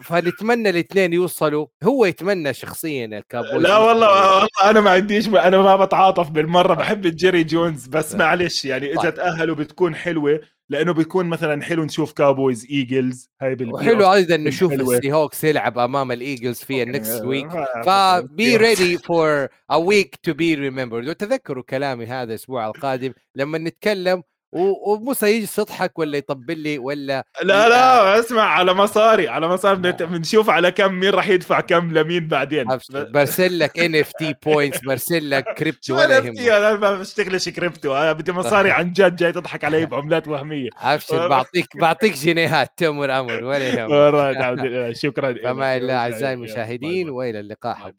[0.02, 1.66] فنتمنى الاثنين يوصلوا.
[1.84, 7.00] هو يتمنى شخصيا الكابوي لا والله والله أنا ما عنديش أنا ما بتعاطف بالمرة بحب
[7.00, 9.14] جيري جونز بس معلش يعني اذا طيب.
[9.14, 10.40] تاهلوا بتكون حلوة
[10.70, 16.12] لأنه بيكون مثلا حلو نشوف كابويز إيجلز هاي وحلو أيضا نشوف السي هوكس يلعب أمام
[16.12, 17.48] الإيجلز في ال next week
[17.86, 23.58] ف be ready for a week to be remembered وتذكروا كلامي هذا الأسبوع القادم لما
[23.58, 29.92] نتكلم وموسى يجي تضحك ولا يطبل لي ولا لا لا اسمع على مصاري على مصاري.
[29.92, 32.64] بنشوف على كم مين راح يدفع كم لمين بعدين.
[32.92, 36.38] برسل لك NFT points برسل لك كريبتو ولا يهمك.
[36.38, 40.68] أنا ما بشتغلش كريبتو أنا بدي مصاري عن جد جاي تضحك علي بعملات وهمية.
[40.78, 44.96] ابشر بعطيك بعطيك جنيهات تمر أمر ولا يهمك.
[45.02, 47.92] شكرا في أمان الله أعزائي المشاهدين وإلى اللقاء